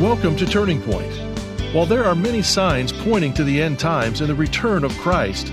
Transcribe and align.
Welcome 0.00 0.34
to 0.36 0.46
Turning 0.46 0.80
Point. 0.80 1.12
While 1.74 1.84
there 1.84 2.06
are 2.06 2.14
many 2.14 2.40
signs 2.40 2.90
pointing 2.90 3.34
to 3.34 3.44
the 3.44 3.60
end 3.60 3.78
times 3.78 4.22
and 4.22 4.30
the 4.30 4.34
return 4.34 4.82
of 4.82 4.96
Christ, 4.96 5.52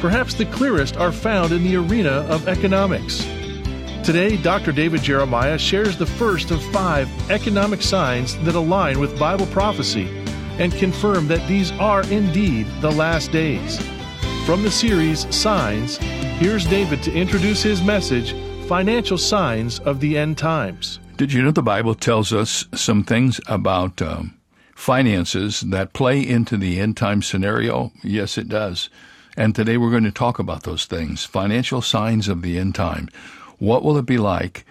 perhaps 0.00 0.32
the 0.32 0.46
clearest 0.46 0.96
are 0.96 1.10
found 1.10 1.50
in 1.50 1.64
the 1.64 1.74
arena 1.74 2.24
of 2.30 2.46
economics. 2.46 3.24
Today, 4.04 4.36
Dr. 4.36 4.70
David 4.70 5.02
Jeremiah 5.02 5.58
shares 5.58 5.98
the 5.98 6.06
first 6.06 6.52
of 6.52 6.62
five 6.66 7.08
economic 7.32 7.82
signs 7.82 8.38
that 8.44 8.54
align 8.54 9.00
with 9.00 9.18
Bible 9.18 9.46
prophecy 9.46 10.06
and 10.60 10.72
confirm 10.74 11.26
that 11.26 11.48
these 11.48 11.72
are 11.72 12.04
indeed 12.12 12.68
the 12.80 12.92
last 12.92 13.32
days. 13.32 13.84
From 14.46 14.62
the 14.62 14.70
series 14.70 15.26
Signs, 15.34 15.96
here's 16.38 16.64
David 16.64 17.02
to 17.02 17.12
introduce 17.12 17.64
his 17.64 17.82
message 17.82 18.36
Financial 18.68 19.18
Signs 19.18 19.80
of 19.80 19.98
the 19.98 20.16
End 20.16 20.38
Times. 20.38 21.00
Did 21.20 21.34
you 21.34 21.42
know 21.42 21.50
the 21.50 21.62
Bible 21.62 21.94
tells 21.94 22.32
us 22.32 22.64
some 22.72 23.04
things 23.04 23.42
about 23.46 24.00
um, 24.00 24.38
finances 24.74 25.60
that 25.60 25.92
play 25.92 26.26
into 26.26 26.56
the 26.56 26.80
end 26.80 26.96
time 26.96 27.20
scenario? 27.20 27.92
Yes, 28.02 28.38
it 28.38 28.48
does. 28.48 28.88
And 29.36 29.54
today 29.54 29.76
we're 29.76 29.90
going 29.90 30.04
to 30.04 30.12
talk 30.12 30.38
about 30.38 30.62
those 30.62 30.86
things 30.86 31.26
financial 31.26 31.82
signs 31.82 32.26
of 32.26 32.40
the 32.40 32.58
end 32.58 32.74
time. 32.74 33.10
What 33.58 33.84
will 33.84 33.98
it 33.98 34.06
be 34.06 34.16
like 34.16 34.64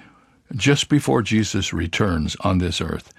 just 0.55 0.89
before 0.89 1.21
Jesus 1.21 1.71
returns 1.71 2.35
on 2.39 2.57
this 2.57 2.81
earth? 2.81 3.13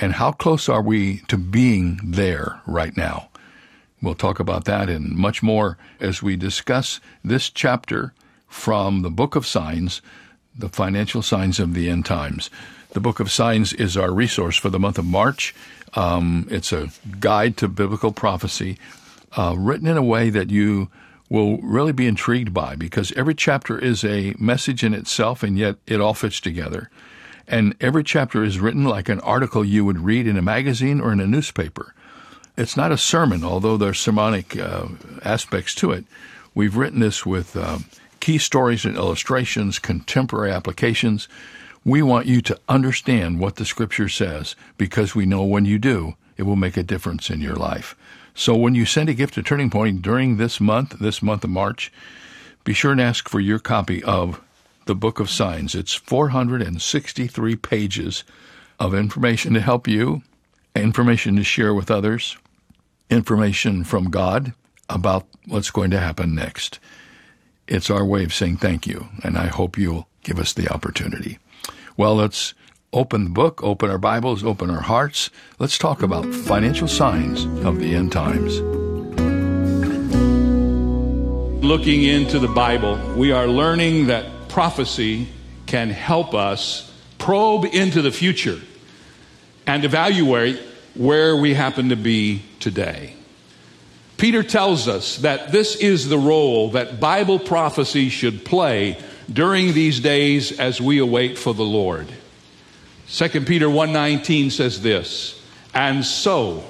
And 0.00 0.12
how 0.12 0.30
close 0.30 0.68
are 0.68 0.80
we 0.80 1.22
to 1.26 1.36
being 1.36 1.98
there 2.04 2.62
right 2.64 2.96
now? 2.96 3.28
We'll 4.00 4.14
talk 4.14 4.38
about 4.38 4.66
that 4.66 4.88
and 4.88 5.16
much 5.16 5.42
more 5.42 5.78
as 5.98 6.22
we 6.22 6.36
discuss 6.36 7.00
this 7.24 7.50
chapter 7.50 8.14
from 8.46 9.02
the 9.02 9.10
Book 9.10 9.34
of 9.34 9.48
Signs, 9.48 10.00
the 10.58 10.68
financial 10.68 11.22
signs 11.22 11.60
of 11.60 11.74
the 11.74 11.88
end 11.88 12.04
times. 12.04 12.50
The 12.90 13.00
Book 13.00 13.20
of 13.20 13.30
Signs 13.30 13.72
is 13.72 13.96
our 13.96 14.12
resource 14.12 14.56
for 14.56 14.70
the 14.70 14.78
month 14.78 14.98
of 14.98 15.04
March. 15.04 15.54
Um, 15.94 16.46
it's 16.50 16.72
a 16.72 16.90
guide 17.20 17.56
to 17.58 17.68
biblical 17.68 18.12
prophecy 18.12 18.78
uh, 19.36 19.54
written 19.56 19.86
in 19.86 19.96
a 19.96 20.02
way 20.02 20.30
that 20.30 20.50
you 20.50 20.90
will 21.30 21.58
really 21.58 21.92
be 21.92 22.06
intrigued 22.06 22.54
by 22.54 22.74
because 22.74 23.12
every 23.12 23.34
chapter 23.34 23.78
is 23.78 24.04
a 24.04 24.34
message 24.38 24.82
in 24.82 24.94
itself 24.94 25.42
and 25.42 25.58
yet 25.58 25.76
it 25.86 26.00
all 26.00 26.14
fits 26.14 26.40
together. 26.40 26.90
And 27.46 27.74
every 27.80 28.04
chapter 28.04 28.42
is 28.42 28.58
written 28.58 28.84
like 28.84 29.08
an 29.08 29.20
article 29.20 29.64
you 29.64 29.84
would 29.84 30.00
read 30.00 30.26
in 30.26 30.36
a 30.36 30.42
magazine 30.42 31.00
or 31.00 31.12
in 31.12 31.20
a 31.20 31.26
newspaper. 31.26 31.94
It's 32.56 32.76
not 32.76 32.92
a 32.92 32.98
sermon, 32.98 33.44
although 33.44 33.76
there's 33.76 34.00
sermonic 34.00 34.58
uh, 34.58 34.88
aspects 35.22 35.74
to 35.76 35.92
it. 35.92 36.04
We've 36.54 36.76
written 36.76 37.00
this 37.00 37.24
with 37.24 37.56
uh, 37.56 37.78
key 38.20 38.38
stories 38.38 38.84
and 38.84 38.96
illustrations, 38.96 39.78
contemporary 39.78 40.50
applications. 40.50 41.28
We 41.84 42.02
want 42.02 42.26
you 42.26 42.40
to 42.42 42.58
understand 42.68 43.40
what 43.40 43.56
the 43.56 43.64
Scripture 43.64 44.08
says 44.08 44.56
because 44.76 45.14
we 45.14 45.26
know 45.26 45.44
when 45.44 45.64
you 45.64 45.78
do, 45.78 46.14
it 46.36 46.42
will 46.42 46.56
make 46.56 46.76
a 46.76 46.82
difference 46.82 47.30
in 47.30 47.40
your 47.40 47.56
life. 47.56 47.96
So 48.34 48.54
when 48.54 48.74
you 48.74 48.84
send 48.84 49.08
a 49.08 49.14
gift 49.14 49.34
to 49.34 49.42
Turning 49.42 49.70
Point 49.70 50.02
during 50.02 50.36
this 50.36 50.60
month, 50.60 50.98
this 50.98 51.22
month 51.22 51.44
of 51.44 51.50
March, 51.50 51.92
be 52.64 52.72
sure 52.72 52.92
and 52.92 53.00
ask 53.00 53.28
for 53.28 53.40
your 53.40 53.58
copy 53.58 54.02
of 54.04 54.40
the 54.84 54.94
Book 54.94 55.20
of 55.20 55.28
Signs. 55.28 55.74
It's 55.74 55.94
463 55.94 57.56
pages 57.56 58.24
of 58.78 58.94
information 58.94 59.54
to 59.54 59.60
help 59.60 59.88
you, 59.88 60.22
information 60.76 61.36
to 61.36 61.44
share 61.44 61.74
with 61.74 61.90
others, 61.90 62.36
information 63.10 63.84
from 63.84 64.10
God 64.10 64.52
about 64.88 65.26
what's 65.46 65.70
going 65.70 65.90
to 65.90 65.98
happen 65.98 66.34
next. 66.34 66.78
It's 67.68 67.90
our 67.90 68.04
way 68.04 68.24
of 68.24 68.32
saying 68.32 68.56
thank 68.56 68.86
you, 68.86 69.08
and 69.22 69.36
I 69.36 69.48
hope 69.48 69.76
you'll 69.76 70.08
give 70.22 70.38
us 70.38 70.54
the 70.54 70.72
opportunity. 70.72 71.38
Well, 71.98 72.14
let's 72.14 72.54
open 72.94 73.24
the 73.24 73.30
book, 73.30 73.62
open 73.62 73.90
our 73.90 73.98
Bibles, 73.98 74.42
open 74.42 74.70
our 74.70 74.80
hearts. 74.80 75.28
Let's 75.58 75.76
talk 75.76 76.02
about 76.02 76.24
financial 76.34 76.88
signs 76.88 77.44
of 77.66 77.78
the 77.78 77.94
end 77.94 78.10
times. 78.10 78.60
Looking 81.62 82.04
into 82.04 82.38
the 82.38 82.48
Bible, 82.48 82.96
we 83.14 83.32
are 83.32 83.46
learning 83.46 84.06
that 84.06 84.48
prophecy 84.48 85.28
can 85.66 85.90
help 85.90 86.32
us 86.32 86.90
probe 87.18 87.66
into 87.66 88.00
the 88.00 88.10
future 88.10 88.58
and 89.66 89.84
evaluate 89.84 90.58
where 90.94 91.36
we 91.36 91.52
happen 91.52 91.90
to 91.90 91.96
be 91.96 92.40
today. 92.60 93.14
Peter 94.18 94.42
tells 94.42 94.88
us 94.88 95.18
that 95.18 95.52
this 95.52 95.76
is 95.76 96.08
the 96.08 96.18
role 96.18 96.70
that 96.72 96.98
Bible 96.98 97.38
prophecy 97.38 98.08
should 98.08 98.44
play 98.44 98.98
during 99.32 99.72
these 99.72 100.00
days 100.00 100.58
as 100.58 100.80
we 100.80 100.98
await 100.98 101.38
for 101.38 101.54
the 101.54 101.64
Lord. 101.64 102.08
2 103.08 103.46
Peter 103.46 103.70
1:19 103.70 104.50
says 104.50 104.82
this, 104.82 105.36
"And 105.72 106.04
so 106.04 106.64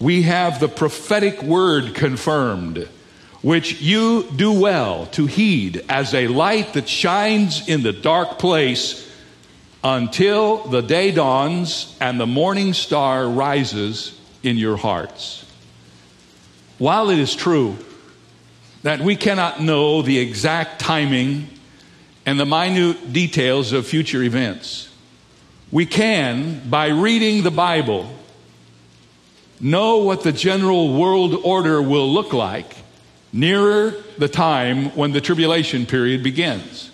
we 0.00 0.22
have 0.22 0.60
the 0.60 0.68
prophetic 0.68 1.42
word 1.42 1.94
confirmed, 1.94 2.88
which 3.42 3.82
you 3.82 4.26
do 4.34 4.50
well 4.50 5.06
to 5.12 5.26
heed 5.26 5.84
as 5.90 6.14
a 6.14 6.28
light 6.28 6.72
that 6.72 6.88
shines 6.88 7.68
in 7.68 7.82
the 7.82 7.92
dark 7.92 8.38
place 8.38 9.02
until 9.84 10.64
the 10.70 10.80
day 10.80 11.10
dawns 11.10 11.88
and 12.00 12.18
the 12.18 12.26
morning 12.26 12.72
star 12.72 13.28
rises 13.28 14.12
in 14.42 14.56
your 14.56 14.78
hearts." 14.78 15.44
While 16.78 17.10
it 17.10 17.18
is 17.18 17.34
true 17.34 17.76
that 18.82 19.00
we 19.00 19.16
cannot 19.16 19.62
know 19.62 20.02
the 20.02 20.18
exact 20.18 20.80
timing 20.80 21.48
and 22.26 22.38
the 22.38 22.46
minute 22.46 23.12
details 23.12 23.72
of 23.72 23.86
future 23.86 24.22
events, 24.22 24.88
we 25.70 25.86
can, 25.86 26.68
by 26.68 26.88
reading 26.88 27.42
the 27.42 27.50
Bible, 27.50 28.08
know 29.60 29.98
what 29.98 30.22
the 30.22 30.32
general 30.32 30.92
world 30.98 31.34
order 31.44 31.80
will 31.80 32.12
look 32.12 32.32
like 32.32 32.76
nearer 33.32 33.94
the 34.18 34.28
time 34.28 34.90
when 34.96 35.12
the 35.12 35.20
tribulation 35.20 35.86
period 35.86 36.22
begins. 36.22 36.90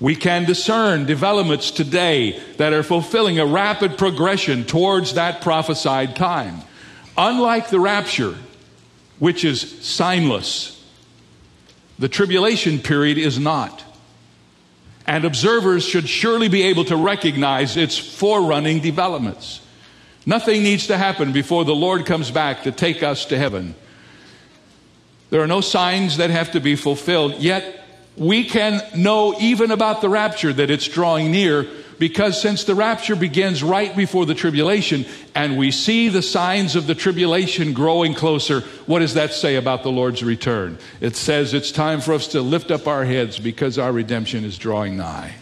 We 0.00 0.16
can 0.16 0.44
discern 0.44 1.06
developments 1.06 1.70
today 1.70 2.40
that 2.56 2.72
are 2.72 2.82
fulfilling 2.82 3.38
a 3.38 3.46
rapid 3.46 3.96
progression 3.96 4.64
towards 4.64 5.14
that 5.14 5.40
prophesied 5.40 6.16
time. 6.16 6.60
Unlike 7.16 7.70
the 7.70 7.80
rapture, 7.80 8.36
which 9.18 9.44
is 9.44 9.64
signless. 9.64 10.80
The 11.98 12.08
tribulation 12.08 12.78
period 12.80 13.18
is 13.18 13.38
not. 13.38 13.82
And 15.06 15.24
observers 15.24 15.84
should 15.84 16.08
surely 16.08 16.48
be 16.48 16.62
able 16.62 16.84
to 16.86 16.96
recognize 16.96 17.76
its 17.76 17.98
forerunning 17.98 18.80
developments. 18.80 19.60
Nothing 20.26 20.62
needs 20.62 20.86
to 20.86 20.96
happen 20.96 21.32
before 21.32 21.64
the 21.64 21.74
Lord 21.74 22.06
comes 22.06 22.30
back 22.30 22.62
to 22.62 22.72
take 22.72 23.02
us 23.02 23.26
to 23.26 23.38
heaven. 23.38 23.74
There 25.30 25.42
are 25.42 25.46
no 25.46 25.60
signs 25.60 26.16
that 26.16 26.30
have 26.30 26.52
to 26.52 26.60
be 26.60 26.76
fulfilled, 26.76 27.34
yet 27.40 27.84
we 28.16 28.44
can 28.44 28.80
know 28.96 29.38
even 29.40 29.70
about 29.70 30.00
the 30.00 30.08
rapture 30.08 30.52
that 30.52 30.70
it's 30.70 30.88
drawing 30.88 31.30
near 31.30 31.66
because 31.98 32.40
since 32.40 32.64
the 32.64 32.74
rapture 32.74 33.16
begins 33.16 33.62
right 33.62 33.94
before 33.96 34.26
the 34.26 34.34
tribulation 34.34 35.04
and 35.34 35.56
we 35.56 35.70
see 35.70 36.08
the 36.08 36.22
signs 36.22 36.76
of 36.76 36.86
the 36.86 36.94
tribulation 36.94 37.72
growing 37.72 38.14
closer, 38.14 38.60
what 38.86 39.00
does 39.00 39.14
that 39.14 39.32
say 39.32 39.56
about 39.56 39.82
the 39.82 39.92
Lord's 39.92 40.22
return? 40.22 40.78
It 41.00 41.16
says 41.16 41.54
it's 41.54 41.72
time 41.72 42.00
for 42.00 42.12
us 42.12 42.28
to 42.28 42.40
lift 42.40 42.70
up 42.70 42.86
our 42.86 43.04
heads 43.04 43.38
because 43.38 43.78
our 43.78 43.92
redemption 43.92 44.44
is 44.44 44.58
drawing 44.58 44.96
nigh. 44.96 45.34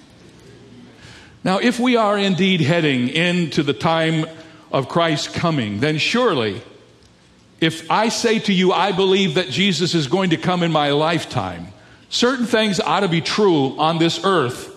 Now, 1.45 1.59
if 1.59 1.81
we 1.81 1.97
are 1.97 2.17
indeed 2.17 2.61
heading 2.61 3.09
into 3.09 3.63
the 3.63 3.73
time 3.73 4.27
of 4.71 4.89
Christ's 4.89 5.29
coming, 5.29 5.81
then 5.81 5.99
surely, 5.99 6.63
if 7.61 7.91
I 7.91 8.11
say 8.11 8.39
to 8.41 8.53
you, 8.53 8.73
I 8.73 8.93
believe 8.93 9.35
that 9.35 9.51
Jesus 9.51 9.95
is 9.95 10.07
going 10.07 10.31
to 10.31 10.37
come 10.37 10.63
in 10.63 10.71
my 10.71 10.91
lifetime, 10.91 11.69
certain 12.11 12.47
things 12.47 12.79
ought 12.79 13.01
to 13.01 13.09
be 13.09 13.21
true 13.21 13.79
on 13.79 13.99
this 13.99 14.25
earth 14.25 14.72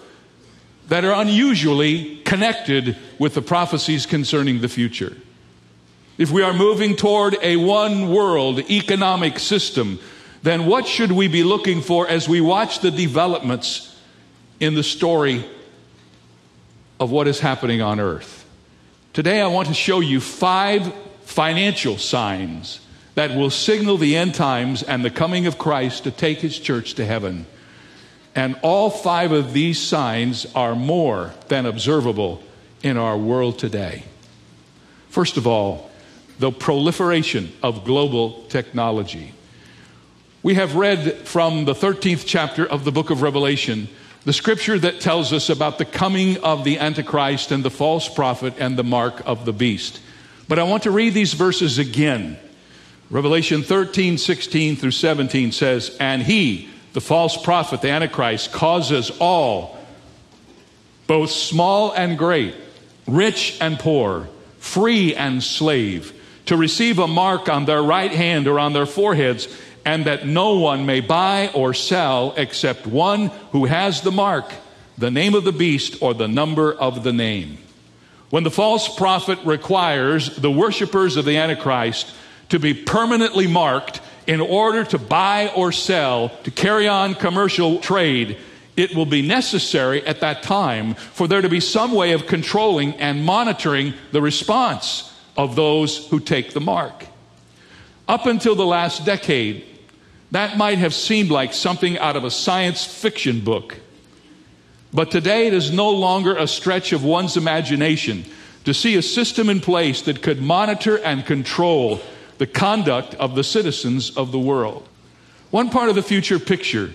that 0.88 1.04
are 1.04 1.20
unusually 1.20 2.18
connected 2.18 2.96
with 3.20 3.34
the 3.34 3.42
prophecies 3.42 4.06
concerning 4.06 4.62
the 4.62 4.70
future. 4.70 5.16
If 6.18 6.32
we 6.32 6.44
are 6.44 6.54
moving 6.54 6.96
toward 6.96 7.38
a 7.42 7.58
one 7.58 8.10
world 8.12 8.60
economic 8.70 9.40
system, 9.40 10.00
then 10.44 10.66
what 10.66 10.88
should 10.88 11.12
we 11.12 11.28
be 11.28 11.44
looking 11.44 11.82
for 11.82 12.08
as 12.08 12.30
we 12.30 12.40
watch 12.40 12.80
the 12.80 12.92
developments 12.92 14.00
in 14.60 14.76
the 14.76 14.84
story 14.84 15.46
of 17.00 17.12
what 17.12 17.28
is 17.28 17.40
happening 17.40 17.82
on 17.82 18.00
earth? 18.00 18.46
Today, 19.12 19.42
I 19.42 19.48
want 19.48 19.68
to 19.70 19.74
show 19.74 20.02
you 20.02 20.22
five 20.22 20.94
financial 21.24 21.98
signs 21.98 22.80
that 23.16 23.36
will 23.36 23.50
signal 23.50 23.98
the 23.98 24.16
end 24.16 24.36
times 24.36 24.84
and 24.84 25.04
the 25.04 25.10
coming 25.10 25.48
of 25.48 25.58
Christ 25.58 26.04
to 26.04 26.12
take 26.12 26.40
his 26.40 26.60
church 26.60 26.94
to 26.96 27.06
heaven. 27.06 27.46
And 28.36 28.60
all 28.62 28.90
five 28.90 29.32
of 29.32 29.54
these 29.54 29.82
signs 29.82 30.46
are 30.54 30.76
more 30.76 31.34
than 31.48 31.66
observable 31.66 32.44
in 32.84 32.98
our 32.98 33.18
world 33.18 33.58
today. 33.58 34.04
First 35.10 35.38
of 35.38 35.48
all, 35.48 35.90
the 36.38 36.52
proliferation 36.52 37.54
of 37.64 37.86
global 37.86 38.44
technology. 38.50 39.34
We 40.44 40.56
have 40.56 40.76
read 40.76 41.28
from 41.28 41.64
the 41.64 41.74
13th 41.74 42.26
chapter 42.28 42.66
of 42.66 42.84
the 42.84 42.92
book 42.92 43.10
of 43.10 43.22
Revelation 43.22 43.88
the 44.26 44.34
scripture 44.34 44.78
that 44.80 45.00
tells 45.00 45.32
us 45.32 45.50
about 45.50 45.78
the 45.78 45.86
coming 45.86 46.38
of 46.38 46.64
the 46.64 46.80
Antichrist 46.80 47.52
and 47.52 47.64
the 47.64 47.70
false 47.70 48.10
prophet 48.10 48.56
and 48.58 48.76
the 48.76 48.84
mark 48.84 49.22
of 49.26 49.46
the 49.46 49.54
beast. 49.54 50.02
But 50.48 50.58
I 50.58 50.64
want 50.64 50.84
to 50.84 50.92
read 50.92 51.14
these 51.14 51.34
verses 51.34 51.78
again. 51.78 52.38
Revelation 53.12 53.62
13, 53.62 54.18
16 54.18 54.78
through 54.78 54.92
17 54.92 55.52
says, 55.52 55.96
And 56.00 56.24
he, 56.24 56.70
the 56.96 57.02
false 57.02 57.36
prophet, 57.36 57.82
the 57.82 57.90
Antichrist, 57.90 58.54
causes 58.54 59.12
all, 59.20 59.78
both 61.08 61.30
small 61.30 61.92
and 61.92 62.18
great, 62.18 62.56
rich 63.06 63.58
and 63.60 63.78
poor, 63.78 64.30
free 64.60 65.14
and 65.14 65.44
slave, 65.44 66.14
to 66.46 66.56
receive 66.56 66.98
a 66.98 67.06
mark 67.06 67.50
on 67.50 67.66
their 67.66 67.84
right 67.84 68.12
hand 68.12 68.48
or 68.48 68.62
on 68.62 68.72
their 68.72 68.86
foreheads 68.86 69.50
and 69.84 70.06
that 70.06 70.26
no 70.26 70.58
one 70.58 70.86
may 70.86 71.02
buy 71.02 71.50
or 71.54 71.74
sell 71.74 72.34
except 72.38 72.88
one 72.88 73.28
who 73.52 73.66
has 73.66 74.00
the 74.00 74.12
mark, 74.12 74.54
the 74.98 75.12
name 75.12 75.36
of 75.36 75.44
the 75.44 75.52
beast, 75.52 76.02
or 76.02 76.14
the 76.14 76.30
number 76.30 76.74
of 76.74 77.04
the 77.04 77.12
name. 77.12 77.58
When 78.30 78.46
the 78.46 78.52
false 78.52 78.96
prophet 78.96 79.38
requires 79.44 80.34
the 80.38 80.50
worshippers 80.50 81.18
of 81.18 81.26
the 81.26 81.36
Antichrist 81.36 82.16
to 82.50 82.58
be 82.58 82.74
permanently 82.74 83.48
marked 83.48 84.00
in 84.28 84.42
order 84.42 84.84
to 84.86 84.98
buy 84.98 85.52
or 85.56 85.72
sell, 85.72 86.30
to 86.44 86.52
carry 86.52 86.88
on 86.88 87.16
commercial 87.16 87.80
trade, 87.80 88.38
it 88.76 88.96
will 88.96 89.06
be 89.06 89.22
necessary 89.22 90.06
at 90.06 90.20
that 90.20 90.44
time 90.44 90.96
for 90.96 91.28
there 91.28 91.42
to 91.42 91.50
be 91.50 91.60
some 91.60 91.92
way 91.92 92.12
of 92.12 92.28
controlling 92.28 92.94
and 92.96 93.24
monitoring 93.24 93.94
the 94.12 94.22
response 94.22 95.14
of 95.38 95.56
those 95.56 96.08
who 96.10 96.20
take 96.20 96.54
the 96.54 96.62
mark. 96.62 97.06
Up 98.08 98.26
until 98.26 98.56
the 98.56 98.66
last 98.66 99.06
decade, 99.06 99.66
that 100.32 100.58
might 100.58 100.78
have 100.80 100.94
seemed 100.94 101.32
like 101.32 101.54
something 101.54 101.98
out 102.00 102.16
of 102.16 102.24
a 102.24 102.32
science 102.32 102.84
fiction 102.84 103.40
book. 103.40 103.80
But 104.94 105.12
today 105.12 105.48
it 105.48 105.54
is 105.54 105.72
no 105.72 105.90
longer 105.92 106.36
a 106.36 106.48
stretch 106.48 106.94
of 106.94 107.04
one's 107.04 107.38
imagination 107.38 108.26
to 108.66 108.74
see 108.74 108.96
a 108.96 109.02
system 109.02 109.50
in 109.50 109.62
place 109.62 110.02
that 110.04 110.22
could 110.22 110.42
monitor 110.42 110.98
and 110.98 111.26
control 111.26 112.02
the 112.38 112.48
conduct 112.48 113.16
of 113.16 113.36
the 113.36 113.44
citizens 113.44 114.16
of 114.16 114.32
the 114.32 114.40
world. 114.40 114.88
One 115.52 115.70
part 115.70 115.90
of 115.90 115.96
the 115.96 116.04
future 116.04 116.40
picture 116.40 116.92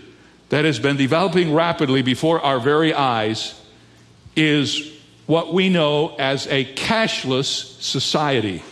that 0.50 0.64
has 0.64 0.78
been 0.78 0.96
developing 0.96 1.54
rapidly 1.54 2.02
before 2.02 2.40
our 2.40 2.60
very 2.60 2.92
eyes 2.92 3.58
is 4.36 4.92
what 5.26 5.54
we 5.54 5.68
know 5.68 6.14
as 6.16 6.46
a 6.48 6.64
cashless 6.74 7.80
society. 7.80 8.62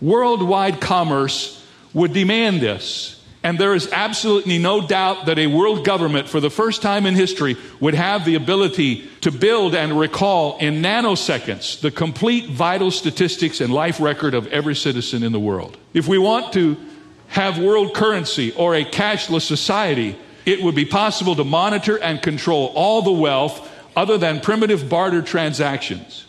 Worldwide 0.00 0.80
commerce 0.80 1.64
would 1.92 2.12
demand 2.12 2.60
this. 2.60 3.15
And 3.46 3.60
there 3.60 3.76
is 3.76 3.88
absolutely 3.92 4.58
no 4.58 4.84
doubt 4.84 5.26
that 5.26 5.38
a 5.38 5.46
world 5.46 5.84
government, 5.84 6.28
for 6.28 6.40
the 6.40 6.50
first 6.50 6.82
time 6.82 7.06
in 7.06 7.14
history, 7.14 7.56
would 7.78 7.94
have 7.94 8.24
the 8.24 8.34
ability 8.34 9.08
to 9.20 9.30
build 9.30 9.72
and 9.72 9.96
recall 9.96 10.58
in 10.58 10.82
nanoseconds 10.82 11.80
the 11.80 11.92
complete 11.92 12.50
vital 12.50 12.90
statistics 12.90 13.60
and 13.60 13.72
life 13.72 14.00
record 14.00 14.34
of 14.34 14.48
every 14.48 14.74
citizen 14.74 15.22
in 15.22 15.30
the 15.30 15.38
world. 15.38 15.76
If 15.94 16.08
we 16.08 16.18
want 16.18 16.54
to 16.54 16.76
have 17.28 17.60
world 17.60 17.94
currency 17.94 18.50
or 18.50 18.74
a 18.74 18.84
cashless 18.84 19.42
society, 19.42 20.18
it 20.44 20.60
would 20.60 20.74
be 20.74 20.84
possible 20.84 21.36
to 21.36 21.44
monitor 21.44 22.02
and 22.02 22.20
control 22.20 22.72
all 22.74 23.02
the 23.02 23.12
wealth 23.12 23.72
other 23.94 24.18
than 24.18 24.40
primitive 24.40 24.88
barter 24.88 25.22
transactions. 25.22 26.25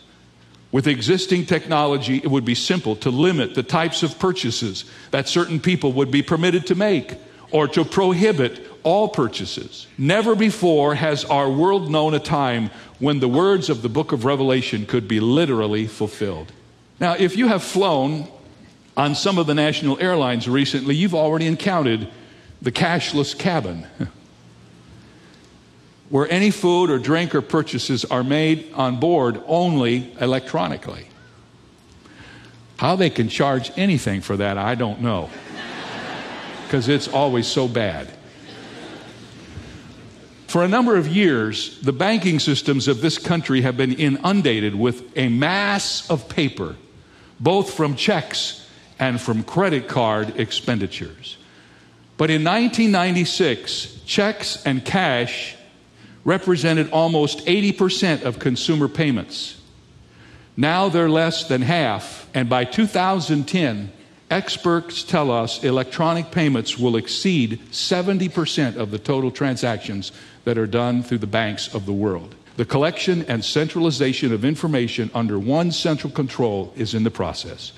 With 0.70 0.86
existing 0.86 1.46
technology, 1.46 2.18
it 2.18 2.30
would 2.30 2.44
be 2.44 2.54
simple 2.54 2.94
to 2.96 3.10
limit 3.10 3.54
the 3.54 3.62
types 3.62 4.02
of 4.02 4.18
purchases 4.18 4.84
that 5.10 5.28
certain 5.28 5.60
people 5.60 5.92
would 5.94 6.10
be 6.10 6.22
permitted 6.22 6.66
to 6.66 6.74
make 6.74 7.16
or 7.50 7.66
to 7.68 7.84
prohibit 7.84 8.60
all 8.82 9.08
purchases. 9.08 9.86
Never 9.96 10.34
before 10.34 10.94
has 10.94 11.24
our 11.24 11.50
world 11.50 11.90
known 11.90 12.12
a 12.12 12.18
time 12.18 12.70
when 12.98 13.20
the 13.20 13.28
words 13.28 13.70
of 13.70 13.80
the 13.80 13.88
book 13.88 14.12
of 14.12 14.26
Revelation 14.26 14.84
could 14.84 15.08
be 15.08 15.20
literally 15.20 15.86
fulfilled. 15.86 16.52
Now, 17.00 17.14
if 17.14 17.36
you 17.36 17.48
have 17.48 17.62
flown 17.62 18.28
on 18.96 19.14
some 19.14 19.38
of 19.38 19.46
the 19.46 19.54
national 19.54 19.98
airlines 20.00 20.48
recently, 20.48 20.94
you've 20.94 21.14
already 21.14 21.46
encountered 21.46 22.08
the 22.60 22.72
cashless 22.72 23.38
cabin. 23.38 23.86
where 26.10 26.30
any 26.30 26.50
food 26.50 26.90
or 26.90 26.98
drink 26.98 27.34
or 27.34 27.42
purchases 27.42 28.04
are 28.06 28.24
made 28.24 28.72
on 28.74 28.98
board 28.98 29.42
only 29.46 30.12
electronically. 30.20 31.06
How 32.78 32.96
they 32.96 33.10
can 33.10 33.28
charge 33.28 33.70
anything 33.76 34.20
for 34.20 34.36
that, 34.36 34.56
I 34.56 34.74
don't 34.74 35.00
know, 35.02 35.28
because 36.64 36.88
it's 36.88 37.08
always 37.08 37.46
so 37.46 37.68
bad. 37.68 38.08
For 40.46 40.64
a 40.64 40.68
number 40.68 40.96
of 40.96 41.06
years, 41.06 41.78
the 41.80 41.92
banking 41.92 42.38
systems 42.38 42.88
of 42.88 43.02
this 43.02 43.18
country 43.18 43.60
have 43.60 43.76
been 43.76 43.92
inundated 43.92 44.74
with 44.74 45.14
a 45.14 45.28
mass 45.28 46.08
of 46.08 46.26
paper, 46.30 46.76
both 47.38 47.74
from 47.74 47.96
checks 47.96 48.66
and 48.98 49.20
from 49.20 49.42
credit 49.42 49.88
card 49.88 50.40
expenditures. 50.40 51.36
But 52.16 52.30
in 52.30 52.44
1996, 52.44 54.00
checks 54.06 54.64
and 54.64 54.82
cash 54.82 55.54
represented 56.24 56.90
almost 56.90 57.44
80% 57.46 58.22
of 58.22 58.38
consumer 58.38 58.88
payments. 58.88 59.60
Now 60.56 60.88
they're 60.88 61.08
less 61.08 61.44
than 61.48 61.62
half, 61.62 62.28
and 62.34 62.48
by 62.48 62.64
2010, 62.64 63.92
experts 64.30 65.04
tell 65.04 65.30
us 65.30 65.62
electronic 65.62 66.30
payments 66.30 66.76
will 66.78 66.96
exceed 66.96 67.60
70% 67.70 68.76
of 68.76 68.90
the 68.90 68.98
total 68.98 69.30
transactions 69.30 70.12
that 70.44 70.58
are 70.58 70.66
done 70.66 71.02
through 71.02 71.18
the 71.18 71.26
banks 71.26 71.72
of 71.74 71.86
the 71.86 71.92
world. 71.92 72.34
The 72.56 72.64
collection 72.64 73.22
and 73.28 73.44
centralization 73.44 74.32
of 74.32 74.44
information 74.44 75.10
under 75.14 75.38
one 75.38 75.70
central 75.70 76.12
control 76.12 76.72
is 76.76 76.92
in 76.92 77.04
the 77.04 77.10
process. 77.10 77.72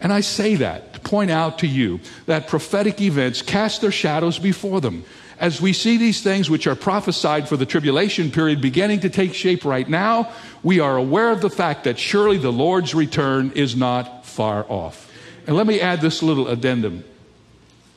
And 0.00 0.12
I 0.12 0.20
say 0.20 0.56
that 0.56 0.95
point 1.06 1.30
out 1.30 1.60
to 1.60 1.66
you 1.66 2.00
that 2.26 2.48
prophetic 2.48 3.00
events 3.00 3.40
cast 3.40 3.80
their 3.80 3.90
shadows 3.90 4.38
before 4.38 4.80
them 4.80 5.04
as 5.38 5.60
we 5.60 5.72
see 5.72 5.96
these 5.98 6.22
things 6.22 6.48
which 6.48 6.66
are 6.66 6.74
prophesied 6.74 7.48
for 7.48 7.56
the 7.56 7.66
tribulation 7.66 8.30
period 8.30 8.60
beginning 8.60 9.00
to 9.00 9.10
take 9.10 9.34
shape 9.34 9.64
right 9.64 9.88
now, 9.88 10.32
we 10.62 10.80
are 10.80 10.96
aware 10.96 11.30
of 11.30 11.42
the 11.42 11.50
fact 11.50 11.84
that 11.84 11.98
surely 11.98 12.38
the 12.38 12.52
Lord's 12.52 12.94
return 12.94 13.52
is 13.52 13.76
not 13.76 14.24
far 14.24 14.64
off. 14.68 15.12
And 15.46 15.54
let 15.54 15.66
me 15.66 15.80
add 15.80 16.00
this 16.00 16.22
little 16.22 16.48
addendum. 16.48 17.04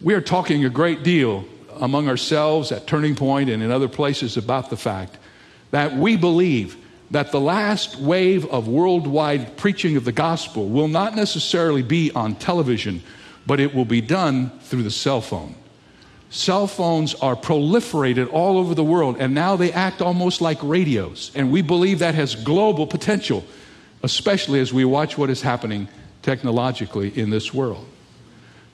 We 0.01 0.13
are 0.13 0.21
talking 0.21 0.65
a 0.65 0.69
great 0.69 1.03
deal 1.03 1.45
among 1.79 2.09
ourselves 2.09 2.71
at 2.73 2.87
Turning 2.87 3.15
Point 3.15 3.49
and 3.49 3.63
in 3.63 3.71
other 3.71 3.87
places 3.87 4.35
about 4.35 4.69
the 4.69 4.77
fact 4.77 5.17
that 5.71 5.95
we 5.95 6.17
believe 6.17 6.75
that 7.11 7.31
the 7.31 7.39
last 7.39 7.97
wave 7.97 8.45
of 8.47 8.67
worldwide 8.67 9.57
preaching 9.57 9.97
of 9.97 10.05
the 10.05 10.11
gospel 10.11 10.69
will 10.69 10.87
not 10.87 11.15
necessarily 11.15 11.81
be 11.81 12.11
on 12.11 12.35
television, 12.35 13.01
but 13.47 13.59
it 13.59 13.73
will 13.73 13.85
be 13.85 14.01
done 14.01 14.51
through 14.61 14.83
the 14.83 14.91
cell 14.91 15.21
phone. 15.21 15.55
Cell 16.29 16.67
phones 16.67 17.15
are 17.15 17.35
proliferated 17.35 18.31
all 18.31 18.59
over 18.59 18.75
the 18.75 18.83
world, 18.83 19.17
and 19.19 19.33
now 19.33 19.55
they 19.55 19.71
act 19.71 20.01
almost 20.01 20.41
like 20.41 20.59
radios. 20.61 21.31
And 21.33 21.51
we 21.51 21.63
believe 21.63 21.99
that 21.99 22.13
has 22.13 22.35
global 22.35 22.85
potential, 22.85 23.43
especially 24.03 24.59
as 24.59 24.71
we 24.71 24.85
watch 24.85 25.17
what 25.17 25.31
is 25.31 25.41
happening 25.41 25.87
technologically 26.21 27.17
in 27.17 27.31
this 27.31 27.51
world. 27.51 27.87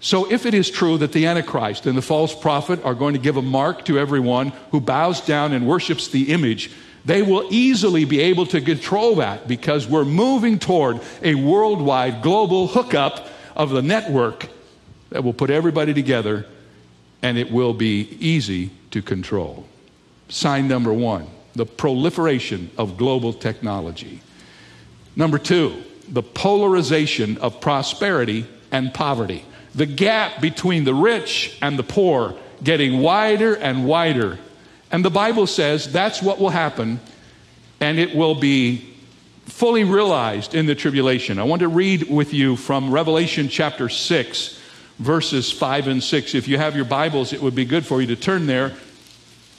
So, 0.01 0.30
if 0.30 0.46
it 0.46 0.54
is 0.54 0.70
true 0.70 0.98
that 0.98 1.13
the 1.13 1.25
Antichrist 1.25 1.86
and 1.86 1.98
the 1.98 2.01
false 2.01 2.36
prophet 2.36 2.84
are 2.84 2.94
going 2.94 3.13
to 3.13 3.20
give 3.20 3.38
a 3.38 3.42
mark 3.42 3.86
to 3.86 3.98
everyone 3.98 4.50
who 4.72 4.82
bows 4.82 5.22
down 5.22 5.54
and 5.54 5.65
worships 5.65 6.10
the 6.10 6.34
image, 6.34 6.70
they 7.06 7.22
will 7.22 7.48
easily 7.52 8.04
be 8.04 8.20
able 8.20 8.48
to 8.48 8.60
control 8.60 9.16
that 9.16 9.48
because 9.48 9.88
we're 9.88 10.06
moving 10.06 10.58
toward 10.60 11.00
a 11.22 11.36
worldwide 11.36 12.22
global 12.22 12.68
hookup 12.68 13.28
of 13.56 13.70
the 13.70 13.82
network 13.82 14.48
that 15.12 15.24
will 15.24 15.34
put 15.34 15.50
everybody 15.50 15.94
together 15.94 16.46
and 17.22 17.38
it 17.38 17.52
will 17.52 17.74
be 17.74 18.18
easy 18.20 18.72
to 18.92 19.02
control. 19.02 19.66
Sign 20.30 20.68
number 20.68 20.92
one 20.94 21.28
the 21.54 21.66
proliferation 21.66 22.70
of 22.78 22.98
global 22.98 23.32
technology. 23.32 24.20
Number 25.16 25.38
two, 25.38 25.82
the 26.10 26.22
polarization 26.22 27.38
of 27.38 27.62
prosperity 27.62 28.46
and 28.72 28.94
poverty. 28.94 29.46
The 29.74 29.86
gap 29.86 30.42
between 30.42 30.84
the 30.84 30.94
rich 30.94 31.58
and 31.62 31.80
the 31.80 31.84
poor 31.84 32.36
getting 32.64 33.00
wider 33.02 33.56
and 33.56 33.86
wider. 33.86 34.38
And 34.96 35.04
the 35.04 35.10
Bible 35.10 35.46
says 35.46 35.92
that's 35.92 36.22
what 36.22 36.40
will 36.40 36.52
happen, 36.52 37.02
and 37.82 38.00
it 38.00 38.16
will 38.16 38.34
be 38.34 38.96
fully 39.44 39.84
realized 39.84 40.56
in 40.56 40.68
the 40.68 40.74
tribulation. 40.74 41.38
I 41.38 41.44
want 41.44 41.64
to 41.64 41.68
read 41.68 42.10
with 42.10 42.34
you 42.34 42.56
from 42.56 42.90
Revelation 42.90 43.50
chapter 43.50 43.90
6 43.90 44.62
verses 45.00 45.52
5 45.52 45.90
and 45.90 46.02
6. 46.02 46.34
If 46.34 46.48
you 46.48 46.58
have 46.58 46.78
your 46.78 46.86
Bibles, 46.86 47.34
it 47.34 47.42
would 47.42 47.56
be 47.56 47.66
good 47.66 47.86
for 47.86 48.00
you 48.00 48.08
to 48.08 48.16
turn 48.16 48.48
there. 48.48 48.72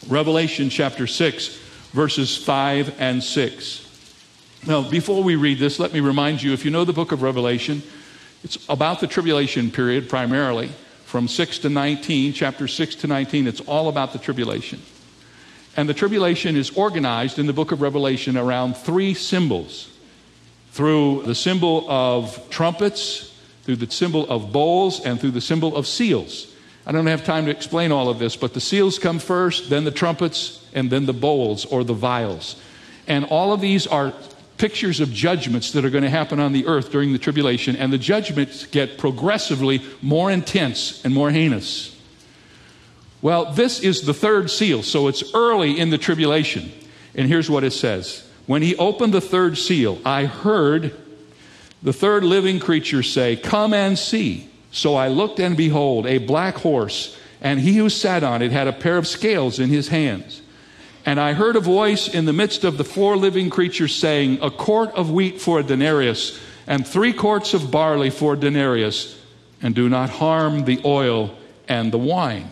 Revelation 0.08 0.70
chapter 0.70 1.06
6, 1.06 1.48
verses 1.92 2.42
5 2.42 2.98
and 2.98 3.22
6. 3.22 4.62
Now, 4.66 4.88
before 4.88 5.22
we 5.22 5.36
read 5.36 5.58
this, 5.58 5.78
let 5.78 5.92
me 5.92 6.00
remind 6.00 6.42
you 6.42 6.54
if 6.54 6.64
you 6.64 6.70
know 6.70 6.86
the 6.86 6.94
book 6.94 7.12
of 7.12 7.20
Revelation, 7.20 7.82
it's 8.42 8.56
about 8.70 9.00
the 9.00 9.06
tribulation 9.06 9.70
period 9.70 10.08
primarily, 10.08 10.70
from 11.04 11.28
6 11.28 11.58
to 11.58 11.68
19, 11.68 12.32
chapter 12.32 12.66
6 12.66 12.94
to 12.94 13.06
19. 13.06 13.46
It's 13.46 13.60
all 13.60 13.90
about 13.90 14.14
the 14.14 14.18
tribulation. 14.18 14.80
And 15.76 15.88
the 15.88 15.94
tribulation 15.94 16.56
is 16.56 16.70
organized 16.70 17.38
in 17.38 17.46
the 17.46 17.52
book 17.52 17.70
of 17.70 17.82
Revelation 17.82 18.36
around 18.36 18.76
three 18.76 19.12
symbols 19.12 19.90
through 20.72 21.22
the 21.24 21.34
symbol 21.34 21.88
of 21.90 22.48
trumpets, 22.50 23.34
through 23.64 23.76
the 23.76 23.90
symbol 23.90 24.28
of 24.28 24.52
bowls, 24.52 25.00
and 25.00 25.20
through 25.20 25.32
the 25.32 25.40
symbol 25.40 25.76
of 25.76 25.86
seals. 25.86 26.52
I 26.86 26.92
don't 26.92 27.06
have 27.06 27.24
time 27.24 27.46
to 27.46 27.50
explain 27.50 27.92
all 27.92 28.08
of 28.08 28.18
this, 28.18 28.36
but 28.36 28.54
the 28.54 28.60
seals 28.60 28.98
come 28.98 29.18
first, 29.18 29.70
then 29.70 29.84
the 29.84 29.90
trumpets, 29.90 30.64
and 30.72 30.90
then 30.90 31.06
the 31.06 31.12
bowls 31.12 31.64
or 31.64 31.82
the 31.82 31.94
vials. 31.94 32.60
And 33.06 33.24
all 33.24 33.52
of 33.52 33.60
these 33.60 33.86
are 33.86 34.12
pictures 34.58 35.00
of 35.00 35.12
judgments 35.12 35.72
that 35.72 35.84
are 35.84 35.90
going 35.90 36.04
to 36.04 36.10
happen 36.10 36.40
on 36.40 36.52
the 36.52 36.66
earth 36.66 36.90
during 36.92 37.12
the 37.12 37.18
tribulation, 37.18 37.74
and 37.74 37.92
the 37.92 37.98
judgments 37.98 38.66
get 38.66 38.98
progressively 38.98 39.82
more 40.00 40.30
intense 40.30 41.04
and 41.04 41.12
more 41.12 41.30
heinous. 41.30 41.95
Well, 43.22 43.52
this 43.52 43.80
is 43.80 44.02
the 44.02 44.14
third 44.14 44.50
seal, 44.50 44.82
so 44.82 45.08
it's 45.08 45.34
early 45.34 45.78
in 45.78 45.90
the 45.90 45.98
tribulation. 45.98 46.70
And 47.14 47.26
here's 47.28 47.50
what 47.50 47.64
it 47.64 47.72
says 47.72 48.26
When 48.46 48.62
he 48.62 48.76
opened 48.76 49.14
the 49.14 49.20
third 49.20 49.58
seal, 49.58 49.98
I 50.04 50.26
heard 50.26 50.94
the 51.82 51.92
third 51.92 52.24
living 52.24 52.60
creature 52.60 53.02
say, 53.02 53.36
Come 53.36 53.72
and 53.72 53.98
see. 53.98 54.50
So 54.70 54.94
I 54.94 55.08
looked, 55.08 55.40
and 55.40 55.56
behold, 55.56 56.06
a 56.06 56.18
black 56.18 56.56
horse, 56.56 57.16
and 57.40 57.60
he 57.60 57.74
who 57.74 57.88
sat 57.88 58.22
on 58.22 58.42
it 58.42 58.52
had 58.52 58.68
a 58.68 58.72
pair 58.72 58.98
of 58.98 59.06
scales 59.06 59.58
in 59.58 59.70
his 59.70 59.88
hands. 59.88 60.42
And 61.06 61.20
I 61.20 61.32
heard 61.32 61.56
a 61.56 61.60
voice 61.60 62.08
in 62.08 62.24
the 62.24 62.32
midst 62.32 62.64
of 62.64 62.76
the 62.76 62.84
four 62.84 63.16
living 63.16 63.48
creatures 63.48 63.94
saying, 63.94 64.40
A 64.42 64.50
quart 64.50 64.90
of 64.90 65.10
wheat 65.10 65.40
for 65.40 65.60
a 65.60 65.62
denarius, 65.62 66.38
and 66.66 66.86
three 66.86 67.12
quarts 67.12 67.54
of 67.54 67.70
barley 67.70 68.10
for 68.10 68.34
a 68.34 68.36
denarius, 68.36 69.18
and 69.62 69.74
do 69.74 69.88
not 69.88 70.10
harm 70.10 70.64
the 70.64 70.80
oil 70.84 71.34
and 71.68 71.92
the 71.92 71.98
wine. 71.98 72.50